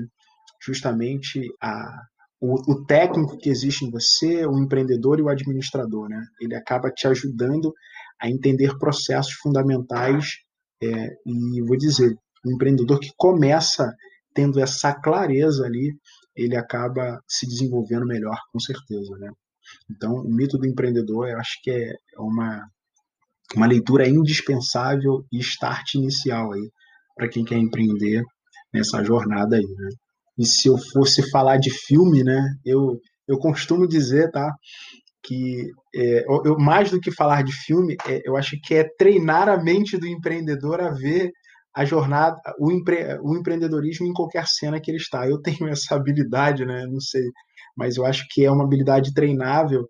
Justamente 0.64 1.42
a, 1.62 2.02
o, 2.40 2.56
o, 2.72 2.86
técnico 2.86 3.38
que 3.38 3.50
existe 3.50 3.86
em 3.86 3.92
você, 3.92 4.46
o 4.46 4.58
empreendedor 4.60 5.20
e 5.20 5.22
o 5.22 5.30
administrador, 5.30 6.08
né? 6.08 6.24
Ele 6.40 6.56
acaba 6.56 6.90
te 6.92 7.08
ajudando 7.08 7.74
a 8.20 8.30
entender 8.30 8.78
processos 8.78 9.34
fundamentais 9.34 10.36
é, 10.82 11.10
e 11.26 11.62
vou 11.62 11.78
dizer 11.78 12.16
um 12.46 12.52
empreendedor 12.54 13.00
que 13.00 13.12
começa 13.18 13.92
tendo 14.34 14.60
essa 14.60 14.94
clareza 14.94 15.66
ali, 15.66 15.94
ele 16.36 16.56
acaba 16.56 17.20
se 17.28 17.46
desenvolvendo 17.48 18.06
melhor, 18.06 18.38
com 18.52 18.60
certeza, 18.60 19.18
né? 19.18 19.30
Então, 19.90 20.14
o 20.14 20.34
mito 20.34 20.58
do 20.58 20.66
empreendedor, 20.66 21.30
eu 21.30 21.38
acho 21.38 21.62
que 21.62 21.72
é 21.72 21.94
uma, 22.18 22.66
uma 23.56 23.68
leitura 23.68 24.08
indispensável 24.08 25.26
e 25.32 25.40
start 25.40 25.96
inicial 25.96 26.54
aí 26.54 26.70
para 27.16 27.30
quem 27.30 27.44
quer 27.44 27.58
empreender 27.58 28.24
nessa 28.74 29.04
jornada 29.04 29.58
aí, 29.58 29.68
né? 29.68 29.90
E 30.38 30.46
se 30.46 30.68
eu 30.68 30.78
fosse 30.78 31.30
falar 31.30 31.58
de 31.58 31.70
filme, 31.70 32.24
né, 32.24 32.42
eu, 32.66 32.98
eu 33.28 33.38
costumo 33.38 33.88
dizer, 33.88 34.32
tá, 34.32 34.52
que 35.24 35.70
é, 35.94 36.26
eu, 36.28 36.58
mais 36.58 36.90
do 36.90 37.00
que 37.00 37.12
falar 37.12 37.44
de 37.44 37.52
filme, 37.52 37.96
é, 38.08 38.22
eu 38.26 38.36
acho 38.36 38.58
que 38.64 38.74
é 38.74 38.90
treinar 38.98 39.50
a 39.50 39.62
mente 39.62 39.98
do 39.98 40.08
empreendedor 40.08 40.82
a 40.82 40.90
ver 40.90 41.32
a 41.74 41.86
jornada, 41.86 42.40
o, 42.60 42.72
empre, 42.72 43.18
o 43.22 43.36
empreendedorismo 43.36 44.06
em 44.08 44.14
qualquer 44.14 44.46
cena 44.48 44.80
que 44.80 44.92
ele 44.92 44.98
está. 44.98 45.28
Eu 45.28 45.42
tenho 45.42 45.68
essa 45.70 45.96
habilidade, 45.96 46.66
né? 46.66 46.86
Não 46.88 47.00
sei, 47.00 47.24
mas 47.76 47.98
eu 47.98 48.06
acho 48.06 48.26
que 48.30 48.46
é 48.46 48.52
uma 48.52 48.64
habilidade 48.64 49.14
treinável 49.14 49.88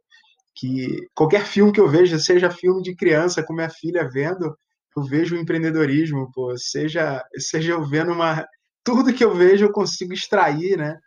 que 0.55 0.87
qualquer 1.15 1.45
filme 1.45 1.71
que 1.71 1.79
eu 1.79 1.87
veja, 1.87 2.19
seja 2.19 2.51
filme 2.51 2.81
de 2.81 2.95
criança 2.95 3.43
com 3.43 3.53
minha 3.53 3.69
filha 3.69 4.07
vendo, 4.11 4.55
eu 4.95 5.03
vejo 5.03 5.35
o 5.35 5.39
empreendedorismo, 5.39 6.29
pô, 6.33 6.55
seja 6.57 7.23
seja 7.37 7.71
eu 7.73 7.87
vendo 7.87 8.11
uma 8.11 8.45
tudo 8.83 9.13
que 9.13 9.23
eu 9.23 9.33
vejo 9.33 9.65
eu 9.65 9.71
consigo 9.71 10.13
extrair, 10.13 10.77
né? 10.77 10.97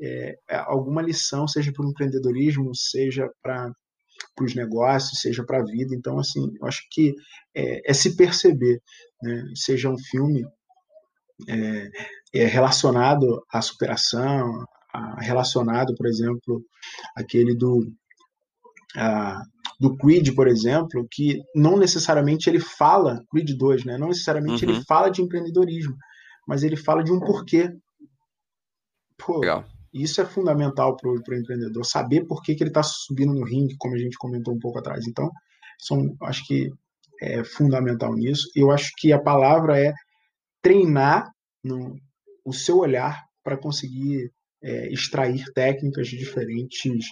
É, 0.00 0.36
alguma 0.66 1.02
lição, 1.02 1.46
seja 1.48 1.72
para 1.72 1.84
o 1.84 1.90
empreendedorismo, 1.90 2.74
seja 2.74 3.28
para 3.42 3.70
os 4.40 4.54
negócios, 4.54 5.20
seja 5.20 5.44
para 5.44 5.60
a 5.60 5.64
vida. 5.64 5.94
Então, 5.94 6.18
assim, 6.18 6.52
eu 6.60 6.66
acho 6.66 6.82
que 6.90 7.14
é, 7.54 7.90
é 7.90 7.94
se 7.94 8.16
perceber, 8.16 8.80
né? 9.22 9.44
seja 9.54 9.88
um 9.88 9.98
filme 9.98 10.46
é, 11.48 11.90
é 12.34 12.46
relacionado 12.46 13.44
à 13.52 13.60
superação, 13.60 14.64
a, 14.92 15.20
relacionado, 15.20 15.94
por 15.94 16.06
exemplo, 16.06 16.64
aquele 17.16 17.54
do 17.54 17.92
a, 18.96 19.42
do 19.80 19.96
Creed, 19.96 20.34
por 20.34 20.48
exemplo, 20.48 21.06
que 21.10 21.40
não 21.54 21.76
necessariamente 21.76 22.50
ele 22.50 22.58
fala, 22.58 23.22
Creed 23.30 23.56
2, 23.56 23.84
né? 23.84 23.96
Não 23.96 24.08
necessariamente 24.08 24.64
uhum. 24.64 24.72
ele 24.72 24.84
fala 24.84 25.08
de 25.08 25.22
empreendedorismo, 25.22 25.96
mas 26.46 26.62
ele 26.64 26.76
fala 26.76 27.04
de 27.04 27.12
um 27.12 27.20
porquê. 27.20 27.70
Pô, 29.16 29.38
Legal. 29.38 29.64
Isso 29.92 30.20
é 30.20 30.24
fundamental 30.24 30.96
para 30.96 31.10
o 31.10 31.16
empreendedor, 31.16 31.84
saber 31.84 32.26
por 32.26 32.42
que, 32.42 32.54
que 32.54 32.62
ele 32.62 32.70
está 32.70 32.82
subindo 32.82 33.32
no 33.32 33.44
ringue, 33.44 33.76
como 33.78 33.94
a 33.94 33.98
gente 33.98 34.16
comentou 34.18 34.54
um 34.54 34.58
pouco 34.58 34.78
atrás. 34.78 35.06
Então, 35.06 35.30
são, 35.78 36.16
acho 36.22 36.44
que 36.46 36.70
é 37.20 37.42
fundamental 37.44 38.14
nisso. 38.14 38.48
Eu 38.54 38.70
acho 38.70 38.92
que 38.96 39.12
a 39.12 39.20
palavra 39.20 39.80
é 39.80 39.92
treinar 40.62 41.30
no, 41.64 41.96
o 42.44 42.52
seu 42.52 42.78
olhar 42.78 43.22
para 43.42 43.56
conseguir 43.56 44.30
é, 44.62 44.92
extrair 44.92 45.44
técnicas 45.54 46.08
de 46.08 46.18
diferentes 46.18 47.06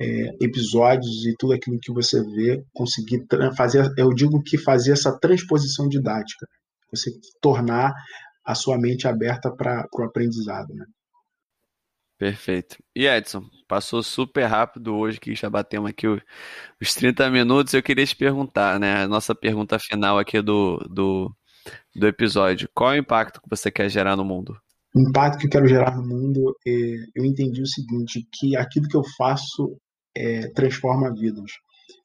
é, 0.00 0.28
episódios 0.40 1.26
e 1.26 1.34
tudo 1.36 1.52
aquilo 1.54 1.78
que 1.80 1.92
você 1.92 2.22
vê, 2.22 2.62
conseguir 2.72 3.26
fazer, 3.56 3.92
eu 3.96 4.10
digo 4.10 4.40
que 4.42 4.56
fazer 4.56 4.92
essa 4.92 5.16
transposição 5.18 5.88
didática, 5.88 6.46
você 6.90 7.10
tornar 7.40 7.92
a 8.44 8.54
sua 8.54 8.78
mente 8.78 9.08
aberta 9.08 9.50
para 9.54 9.86
o 9.92 10.02
aprendizado, 10.02 10.72
né? 10.72 10.84
Perfeito. 12.18 12.82
E 12.96 13.06
Edson, 13.06 13.44
passou 13.68 14.02
super 14.02 14.44
rápido 14.44 14.96
hoje, 14.96 15.20
que 15.20 15.36
já 15.36 15.48
batemos 15.48 15.88
aqui 15.88 16.08
os 16.08 16.94
30 16.94 17.30
minutos. 17.30 17.72
Eu 17.72 17.82
queria 17.82 18.04
te 18.04 18.16
perguntar, 18.16 18.80
né? 18.80 19.04
A 19.04 19.08
nossa 19.08 19.36
pergunta 19.36 19.78
final 19.78 20.18
aqui 20.18 20.42
do, 20.42 20.78
do, 20.90 21.32
do 21.94 22.08
episódio. 22.08 22.68
Qual 22.74 22.92
é 22.92 22.96
o 22.96 23.00
impacto 23.00 23.40
que 23.40 23.48
você 23.48 23.70
quer 23.70 23.88
gerar 23.88 24.16
no 24.16 24.24
mundo? 24.24 24.58
O 24.92 25.00
impacto 25.00 25.38
que 25.38 25.46
eu 25.46 25.50
quero 25.50 25.68
gerar 25.68 25.96
no 25.96 26.04
mundo, 26.04 26.56
é, 26.66 26.70
eu 27.14 27.24
entendi 27.24 27.62
o 27.62 27.66
seguinte, 27.66 28.26
que 28.32 28.56
aquilo 28.56 28.88
que 28.88 28.96
eu 28.96 29.04
faço 29.16 29.76
é, 30.16 30.48
transforma 30.54 31.14
vidas. 31.14 31.52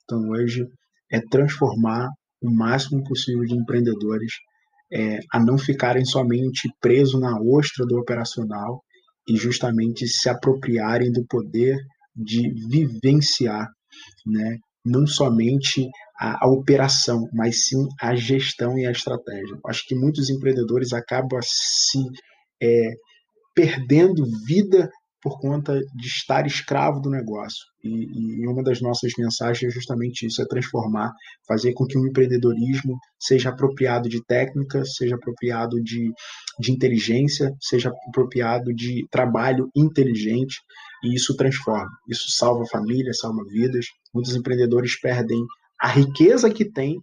Então 0.04 0.30
hoje 0.30 0.68
é 1.12 1.20
transformar 1.22 2.08
o 2.40 2.52
máximo 2.52 3.04
possível 3.04 3.46
de 3.46 3.56
empreendedores 3.56 4.34
é, 4.92 5.20
a 5.32 5.40
não 5.40 5.58
ficarem 5.58 6.06
somente 6.06 6.70
presos 6.80 7.20
na 7.20 7.36
ostra 7.40 7.84
do 7.84 7.98
operacional 7.98 8.84
e 9.28 9.36
justamente 9.36 10.08
se 10.08 10.30
apropriarem 10.30 11.12
do 11.12 11.26
poder 11.26 11.78
de 12.16 12.52
vivenciar, 12.70 13.68
né, 14.26 14.58
não 14.86 15.08
somente 15.08 15.88
a, 16.20 16.46
a, 16.46 16.50
operação, 16.50 17.28
mas 17.34 17.68
sim 17.68 17.88
a 18.02 18.16
gestão 18.16 18.78
e 18.78 18.86
a 18.86 18.92
estratégia. 18.92 19.58
Acho 19.66 19.84
que 19.88 19.96
muitos 19.96 20.30
empreendedores 20.30 20.94
acabam 20.94 21.40
se 21.42 22.00
é, 22.62 22.92
perdendo 23.56 24.26
vida 24.46 24.90
por 25.24 25.40
conta 25.40 25.80
de 25.96 26.06
estar 26.06 26.46
escravo 26.46 27.00
do 27.00 27.10
negócio. 27.10 27.66
E, 27.82 28.42
e, 28.42 28.48
uma 28.48 28.62
das 28.62 28.82
nossas 28.82 29.14
mensagens 29.18 29.72
é 29.72 29.74
justamente 29.74 30.26
isso: 30.28 30.42
é 30.42 30.46
transformar, 30.46 31.14
fazer 31.48 31.74
com 31.74 31.86
que 31.86 31.98
o 31.98 32.06
empreendedorismo 32.06 33.00
seja 33.18 33.50
apropriado 33.50 34.10
de 34.10 34.22
técnica, 34.26 34.84
seja 34.84 35.16
apropriado 35.16 35.82
de, 35.82 36.12
de 36.60 36.72
inteligência, 36.74 37.56
seja 37.62 37.90
apropriado 38.10 38.74
de 38.74 39.08
trabalho 39.10 39.70
inteligente, 39.74 40.58
e 41.02 41.16
isso 41.16 41.38
transforma. 41.38 41.90
Isso 42.10 42.30
salva 42.32 42.66
famílias, 42.66 43.20
salva 43.20 43.44
vidas. 43.46 43.86
Muitos 44.14 44.36
empreendedores 44.36 45.00
perdem 45.00 45.42
a 45.80 45.88
riqueza 45.88 46.50
que 46.50 46.70
têm 46.70 47.02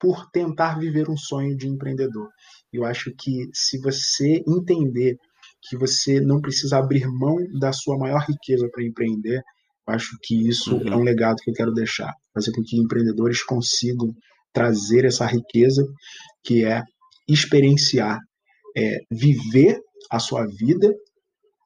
por 0.00 0.30
tentar 0.30 0.78
viver 0.78 1.10
um 1.10 1.16
sonho 1.16 1.56
de 1.56 1.68
empreendedor. 1.68 2.28
Eu 2.72 2.84
acho 2.84 3.14
que 3.16 3.48
se 3.52 3.78
você 3.80 4.42
entender 4.46 5.16
que 5.68 5.76
você 5.76 6.20
não 6.20 6.40
precisa 6.40 6.78
abrir 6.78 7.06
mão 7.06 7.36
da 7.58 7.72
sua 7.72 7.98
maior 7.98 8.24
riqueza 8.26 8.68
para 8.70 8.84
empreender. 8.84 9.42
Acho 9.86 10.16
que 10.22 10.48
isso 10.48 10.76
uhum. 10.76 10.88
é 10.88 10.96
um 10.96 11.02
legado 11.02 11.36
que 11.36 11.50
eu 11.50 11.54
quero 11.54 11.72
deixar, 11.72 12.12
fazer 12.32 12.52
com 12.52 12.62
que 12.62 12.76
empreendedores 12.76 13.42
consigam 13.42 14.14
trazer 14.52 15.04
essa 15.04 15.26
riqueza 15.26 15.84
que 16.42 16.64
é 16.64 16.82
experienciar, 17.28 18.18
é, 18.76 18.98
viver 19.10 19.78
a 20.10 20.18
sua 20.18 20.46
vida 20.46 20.92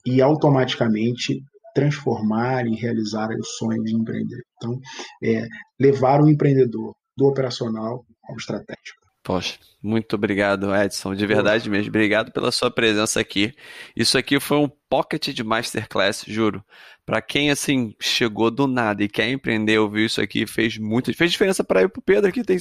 e 0.07 0.23
automaticamente 0.23 1.41
transformar 1.75 2.67
e 2.67 2.75
realizar 2.75 3.29
o 3.31 3.45
sonho 3.45 3.83
de 3.85 3.95
empreender. 3.95 4.43
Então, 4.57 4.81
é, 5.23 5.47
levar 5.79 6.21
o 6.21 6.29
empreendedor 6.29 6.95
do 7.17 7.27
operacional 7.27 8.05
ao 8.29 8.37
estratégico. 8.37 9.08
Poxa, 9.23 9.59
muito 9.83 10.15
obrigado, 10.15 10.75
Edson. 10.75 11.15
De 11.15 11.27
verdade 11.27 11.69
mesmo. 11.69 11.89
Obrigado 11.89 12.33
pela 12.33 12.51
sua 12.51 12.71
presença 12.71 13.21
aqui. 13.21 13.55
Isso 13.95 14.17
aqui 14.17 14.41
foi 14.41 14.57
um 14.59 14.69
pocket 14.89 15.29
de 15.29 15.45
masterclass, 15.45 16.25
juro. 16.27 16.65
Para 17.05 17.21
quem 17.21 17.51
assim 17.51 17.95
chegou 18.01 18.51
do 18.51 18.67
nada 18.67 19.03
e 19.03 19.09
quer 19.09 19.29
empreender, 19.29 19.79
ouviu 19.79 20.07
isso 20.07 20.21
aqui, 20.21 20.47
fez 20.47 20.79
muito, 20.79 21.13
fez 21.15 21.31
diferença 21.31 21.63
para 21.63 21.83
eu 21.83 21.87
e 21.87 21.89
para 21.91 22.01
o 22.01 22.03
Pedro 22.03 22.29
aqui. 22.29 22.43
Tem, 22.43 22.59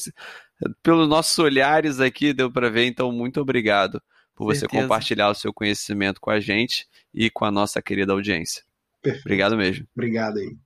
pelos 0.82 1.08
nossos 1.08 1.38
olhares 1.39 2.00
aqui 2.00 2.34
deu 2.34 2.52
para 2.52 2.70
ver. 2.70 2.86
Então, 2.86 3.12
muito 3.12 3.39
obrigado 3.39 4.02
por 4.36 4.46
você 4.46 4.62
Certeza. 4.62 4.84
compartilhar 4.84 5.30
o 5.30 5.36
seu 5.36 5.54
conhecimento 5.54 6.22
com 6.22 6.30
a 6.30 6.39
gente 6.39 6.86
e 7.13 7.30
com 7.30 7.46
a 7.46 7.52
nossa 7.52 7.82
querida 7.82 8.13
audiência. 8.13 8.63
Perfeito. 9.02 9.26
Obrigado 9.26 9.58
mesmo. 9.58 9.88
Obrigado 9.96 10.38
aí. 10.38 10.58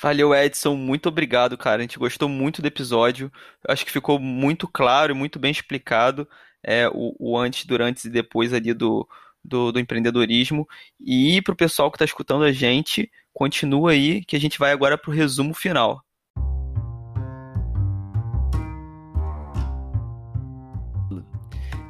Valeu, 0.00 0.32
Edson. 0.32 0.76
Muito 0.76 1.08
obrigado, 1.08 1.58
cara. 1.58 1.78
A 1.78 1.82
gente 1.82 1.98
gostou 1.98 2.28
muito 2.28 2.62
do 2.62 2.68
episódio. 2.68 3.32
Acho 3.66 3.84
que 3.84 3.90
ficou 3.90 4.18
muito 4.18 4.68
claro 4.68 5.12
e 5.12 5.14
muito 5.14 5.38
bem 5.38 5.50
explicado 5.50 6.28
é, 6.62 6.88
o, 6.88 7.14
o, 7.18 7.36
antes, 7.36 7.64
durante 7.66 8.06
e 8.06 8.10
depois 8.10 8.52
ali 8.52 8.72
do, 8.72 9.08
do, 9.44 9.72
do 9.72 9.80
empreendedorismo. 9.80 10.68
E 11.00 11.42
para 11.42 11.52
o 11.52 11.56
pessoal 11.56 11.90
que 11.90 11.96
está 11.96 12.04
escutando 12.04 12.44
a 12.44 12.52
gente, 12.52 13.10
continua 13.32 13.90
aí 13.90 14.24
que 14.24 14.36
a 14.36 14.40
gente 14.40 14.58
vai 14.58 14.70
agora 14.70 14.96
para 14.96 15.10
o 15.10 15.14
resumo 15.14 15.52
final. 15.52 16.04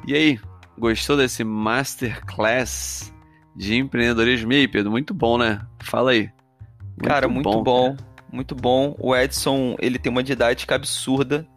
E 0.07 0.15
aí, 0.15 0.39
gostou 0.79 1.15
desse 1.15 1.43
masterclass 1.43 3.13
de 3.55 3.75
empreendedorismo? 3.75 4.51
E 4.51 4.55
aí, 4.55 4.67
Pedro, 4.67 4.89
muito 4.89 5.13
bom, 5.13 5.37
né? 5.37 5.61
Fala 5.83 6.11
aí. 6.11 6.31
Cara, 7.03 7.27
muito 7.27 7.49
bom, 7.49 7.63
bom 7.63 7.97
muito 8.31 8.55
bom. 8.55 8.95
O 8.99 9.15
Edson, 9.15 9.75
ele 9.79 9.97
tem 9.97 10.11
uma 10.11 10.23
didática 10.23 10.75
absurda. 10.75 11.47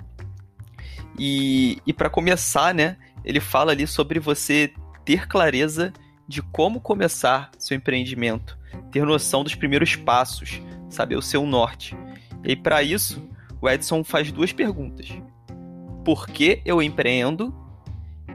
E, 1.19 1.79
e 1.87 1.93
para 1.93 2.09
começar, 2.09 2.75
né, 2.75 2.97
ele 3.25 3.41
fala 3.41 3.73
ali 3.73 3.87
sobre 3.87 4.19
você 4.19 4.73
ter 5.05 5.29
clareza 5.29 5.93
de 6.27 6.41
como 6.41 6.81
começar 6.81 7.51
seu 7.59 7.77
empreendimento, 7.77 8.59
ter 8.91 9.05
noção 9.05 9.45
dos 9.45 9.55
primeiros 9.55 9.95
passos, 9.95 10.61
saber 10.89 11.17
o 11.17 11.23
seu 11.23 11.45
norte. 11.45 11.97
E 12.45 12.57
para 12.57 12.83
isso, 12.83 13.29
o 13.61 13.69
Edson 13.69 14.03
faz 14.03 14.33
duas 14.33 14.53
perguntas: 14.53 15.09
Por 16.05 16.27
que 16.27 16.63
eu 16.65 16.83
empreendo? 16.83 17.55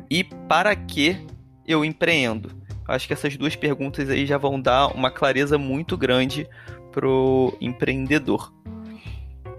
E 0.09 0.23
para 0.23 0.75
que 0.75 1.25
eu 1.65 1.83
empreendo? 1.83 2.55
Acho 2.87 3.07
que 3.07 3.13
essas 3.13 3.35
duas 3.35 3.55
perguntas 3.55 4.09
aí 4.09 4.25
já 4.25 4.37
vão 4.37 4.59
dar 4.59 4.87
uma 4.95 5.11
clareza 5.11 5.57
muito 5.57 5.97
grande 5.97 6.47
pro 6.91 7.55
empreendedor. 7.59 8.53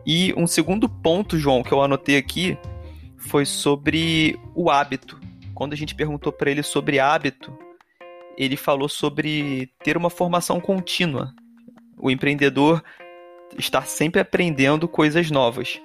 E 0.06 0.32
um 0.36 0.46
segundo 0.46 0.88
ponto, 0.88 1.38
João, 1.38 1.62
que 1.62 1.72
eu 1.72 1.82
anotei 1.82 2.16
aqui 2.16 2.56
foi 3.18 3.44
sobre 3.44 4.38
o 4.54 4.70
hábito. 4.70 5.20
Quando 5.54 5.74
a 5.74 5.76
gente 5.76 5.94
perguntou 5.94 6.32
para 6.32 6.50
ele 6.50 6.62
sobre 6.62 6.98
hábito, 6.98 7.52
ele 8.36 8.56
falou 8.56 8.88
sobre 8.88 9.70
ter 9.84 9.96
uma 9.96 10.08
formação 10.08 10.60
contínua. 10.60 11.34
O 11.98 12.10
empreendedor 12.10 12.82
estar 13.58 13.86
sempre 13.86 14.20
aprendendo 14.20 14.88
coisas 14.88 15.30
novas. 15.30 15.80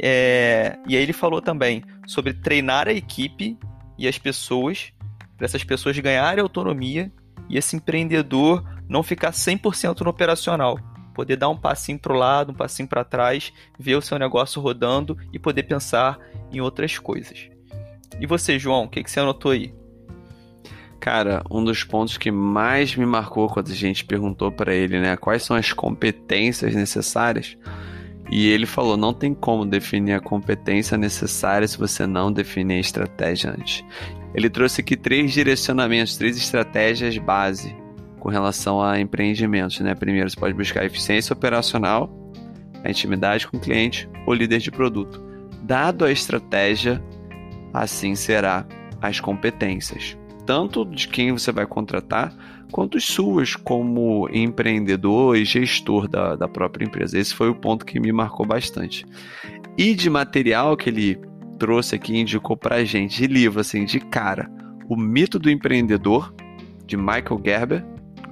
É... 0.00 0.78
E 0.86 0.96
aí 0.96 1.02
ele 1.02 1.12
falou 1.12 1.42
também 1.42 1.82
sobre 2.06 2.32
treinar 2.32 2.88
a 2.88 2.92
equipe 2.92 3.58
e 3.98 4.06
as 4.06 4.18
pessoas, 4.18 4.92
para 5.36 5.44
essas 5.44 5.64
pessoas 5.64 5.98
ganharem 5.98 6.42
autonomia 6.42 7.12
e 7.48 7.56
esse 7.56 7.76
empreendedor 7.76 8.64
não 8.88 9.02
ficar 9.02 9.32
100% 9.32 10.00
no 10.00 10.10
operacional 10.10 10.78
poder 11.16 11.36
dar 11.36 11.48
um 11.48 11.56
passinho 11.56 11.98
para 11.98 12.12
o 12.12 12.16
lado, 12.16 12.52
um 12.52 12.54
passinho 12.54 12.86
para 12.86 13.02
trás, 13.02 13.50
ver 13.78 13.94
o 13.94 14.02
seu 14.02 14.18
negócio 14.18 14.60
rodando 14.60 15.16
e 15.32 15.38
poder 15.38 15.62
pensar 15.62 16.18
em 16.52 16.60
outras 16.60 16.98
coisas. 16.98 17.48
E 18.20 18.26
você, 18.26 18.58
João, 18.58 18.84
o 18.84 18.88
que, 18.88 19.02
que 19.02 19.10
você 19.10 19.20
anotou 19.20 19.52
aí? 19.52 19.74
Cara, 21.00 21.42
um 21.50 21.64
dos 21.64 21.84
pontos 21.84 22.18
que 22.18 22.30
mais 22.30 22.94
me 22.94 23.06
marcou 23.06 23.48
quando 23.48 23.70
a 23.70 23.74
gente 23.74 24.04
perguntou 24.04 24.52
para 24.52 24.74
ele, 24.74 25.00
né, 25.00 25.16
quais 25.16 25.42
são 25.42 25.56
as 25.56 25.72
competências 25.72 26.74
necessárias, 26.74 27.56
e 28.30 28.48
ele 28.48 28.66
falou: 28.66 28.96
não 28.96 29.14
tem 29.14 29.32
como 29.32 29.64
definir 29.64 30.12
a 30.12 30.20
competência 30.20 30.98
necessária 30.98 31.66
se 31.66 31.78
você 31.78 32.06
não 32.06 32.32
definir 32.32 32.74
a 32.74 32.80
estratégia 32.80 33.50
antes. 33.50 33.84
Ele 34.36 34.50
trouxe 34.50 34.82
aqui 34.82 34.96
três 34.96 35.32
direcionamentos, 35.32 36.18
três 36.18 36.36
estratégias 36.36 37.16
base 37.16 37.74
com 38.20 38.28
relação 38.28 38.82
a 38.82 39.00
empreendimentos. 39.00 39.80
Né? 39.80 39.94
Primeiro, 39.94 40.28
você 40.28 40.38
pode 40.38 40.52
buscar 40.52 40.84
eficiência 40.84 41.32
operacional, 41.32 42.10
a 42.84 42.90
intimidade 42.90 43.48
com 43.48 43.56
o 43.56 43.60
cliente 43.60 44.06
ou 44.26 44.34
líder 44.34 44.58
de 44.58 44.70
produto. 44.70 45.24
Dado 45.62 46.04
a 46.04 46.12
estratégia, 46.12 47.02
assim 47.72 48.14
será 48.14 48.66
as 49.00 49.20
competências, 49.20 50.18
tanto 50.44 50.84
de 50.84 51.08
quem 51.08 51.32
você 51.32 51.50
vai 51.50 51.66
contratar, 51.66 52.36
quanto 52.70 53.00
suas 53.00 53.56
como 53.56 54.28
empreendedor 54.30 55.36
e 55.36 55.46
gestor 55.46 56.08
da, 56.08 56.36
da 56.36 56.46
própria 56.46 56.84
empresa. 56.84 57.18
Esse 57.18 57.34
foi 57.34 57.48
o 57.48 57.54
ponto 57.54 57.86
que 57.86 57.98
me 57.98 58.12
marcou 58.12 58.44
bastante. 58.44 59.06
E 59.78 59.94
de 59.94 60.10
material 60.10 60.76
que 60.76 60.90
ele 60.90 61.18
trouxe 61.58 61.94
aqui, 61.94 62.16
indicou 62.16 62.56
pra 62.56 62.84
gente, 62.84 63.16
de 63.16 63.26
livro, 63.26 63.60
assim, 63.60 63.84
de 63.84 64.00
cara, 64.00 64.50
O 64.88 64.96
Mito 64.96 65.38
do 65.38 65.50
Empreendedor, 65.50 66.34
de 66.86 66.96
Michael 66.96 67.40
Gerber, 67.44 67.84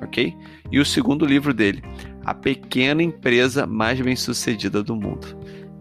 ok? 0.03 0.35
E 0.70 0.79
o 0.79 0.85
segundo 0.85 1.27
livro 1.27 1.53
dele, 1.53 1.83
A 2.25 2.35
Pequena 2.35 3.03
Empresa 3.03 3.66
Mais 3.66 4.01
Bem-Sucedida 4.01 4.83
do 4.83 4.95
Mundo. 4.95 5.27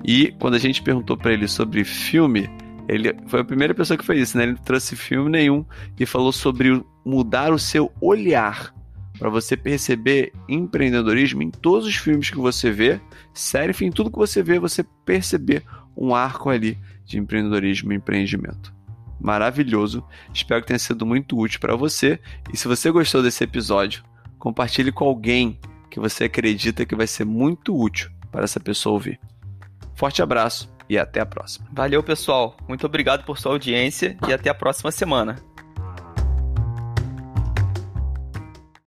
E 0.03 0.33
quando 0.39 0.55
a 0.55 0.59
gente 0.59 0.81
perguntou 0.81 1.15
para 1.15 1.31
ele 1.31 1.47
sobre 1.47 1.83
filme, 1.83 2.49
ele 2.87 3.15
foi 3.27 3.41
a 3.41 3.45
primeira 3.45 3.73
pessoa 3.73 3.97
que 3.97 4.05
fez 4.05 4.29
isso, 4.29 4.37
né? 4.37 4.43
Ele 4.43 4.53
não 4.53 4.61
trouxe 4.61 4.95
filme 4.95 5.29
nenhum 5.29 5.65
e 5.97 6.05
falou 6.05 6.31
sobre 6.31 6.83
mudar 7.05 7.53
o 7.53 7.59
seu 7.59 7.91
olhar 8.01 8.73
para 9.17 9.29
você 9.29 9.55
perceber 9.55 10.33
empreendedorismo 10.49 11.41
em 11.41 11.49
todos 11.49 11.87
os 11.87 11.95
filmes 11.95 12.29
que 12.29 12.37
você 12.37 12.71
vê, 12.71 12.99
série, 13.33 13.71
enfim, 13.71 13.91
tudo 13.91 14.11
que 14.11 14.17
você 14.17 14.43
vê, 14.43 14.59
você 14.59 14.83
perceber 15.05 15.63
um 15.95 16.13
arco 16.13 16.49
ali 16.49 16.77
de 17.05 17.17
empreendedorismo 17.17 17.91
e 17.93 17.95
empreendimento. 17.95 18.73
Maravilhoso. 19.19 20.03
Espero 20.33 20.61
que 20.61 20.67
tenha 20.67 20.79
sido 20.79 21.05
muito 21.05 21.37
útil 21.37 21.59
para 21.59 21.75
você. 21.75 22.19
E 22.51 22.57
se 22.57 22.67
você 22.67 22.91
gostou 22.91 23.23
desse 23.23 23.43
episódio, 23.43 24.03
compartilhe 24.37 24.91
com 24.91 25.05
alguém 25.05 25.59
que 25.89 25.99
você 25.99 26.25
acredita 26.25 26.85
que 26.85 26.95
vai 26.95 27.07
ser 27.07 27.25
muito 27.25 27.77
útil 27.77 28.11
para 28.31 28.43
essa 28.43 28.59
pessoa 28.59 28.93
ouvir. 28.93 29.19
Forte 29.95 30.21
abraço 30.21 30.73
e 30.89 30.97
até 30.97 31.21
a 31.21 31.25
próxima. 31.25 31.67
Valeu, 31.71 32.03
pessoal. 32.03 32.57
Muito 32.67 32.85
obrigado 32.85 33.23
por 33.23 33.37
sua 33.37 33.53
audiência 33.53 34.17
e 34.27 34.33
até 34.33 34.49
a 34.49 34.55
próxima 34.55 34.91
semana. 34.91 35.52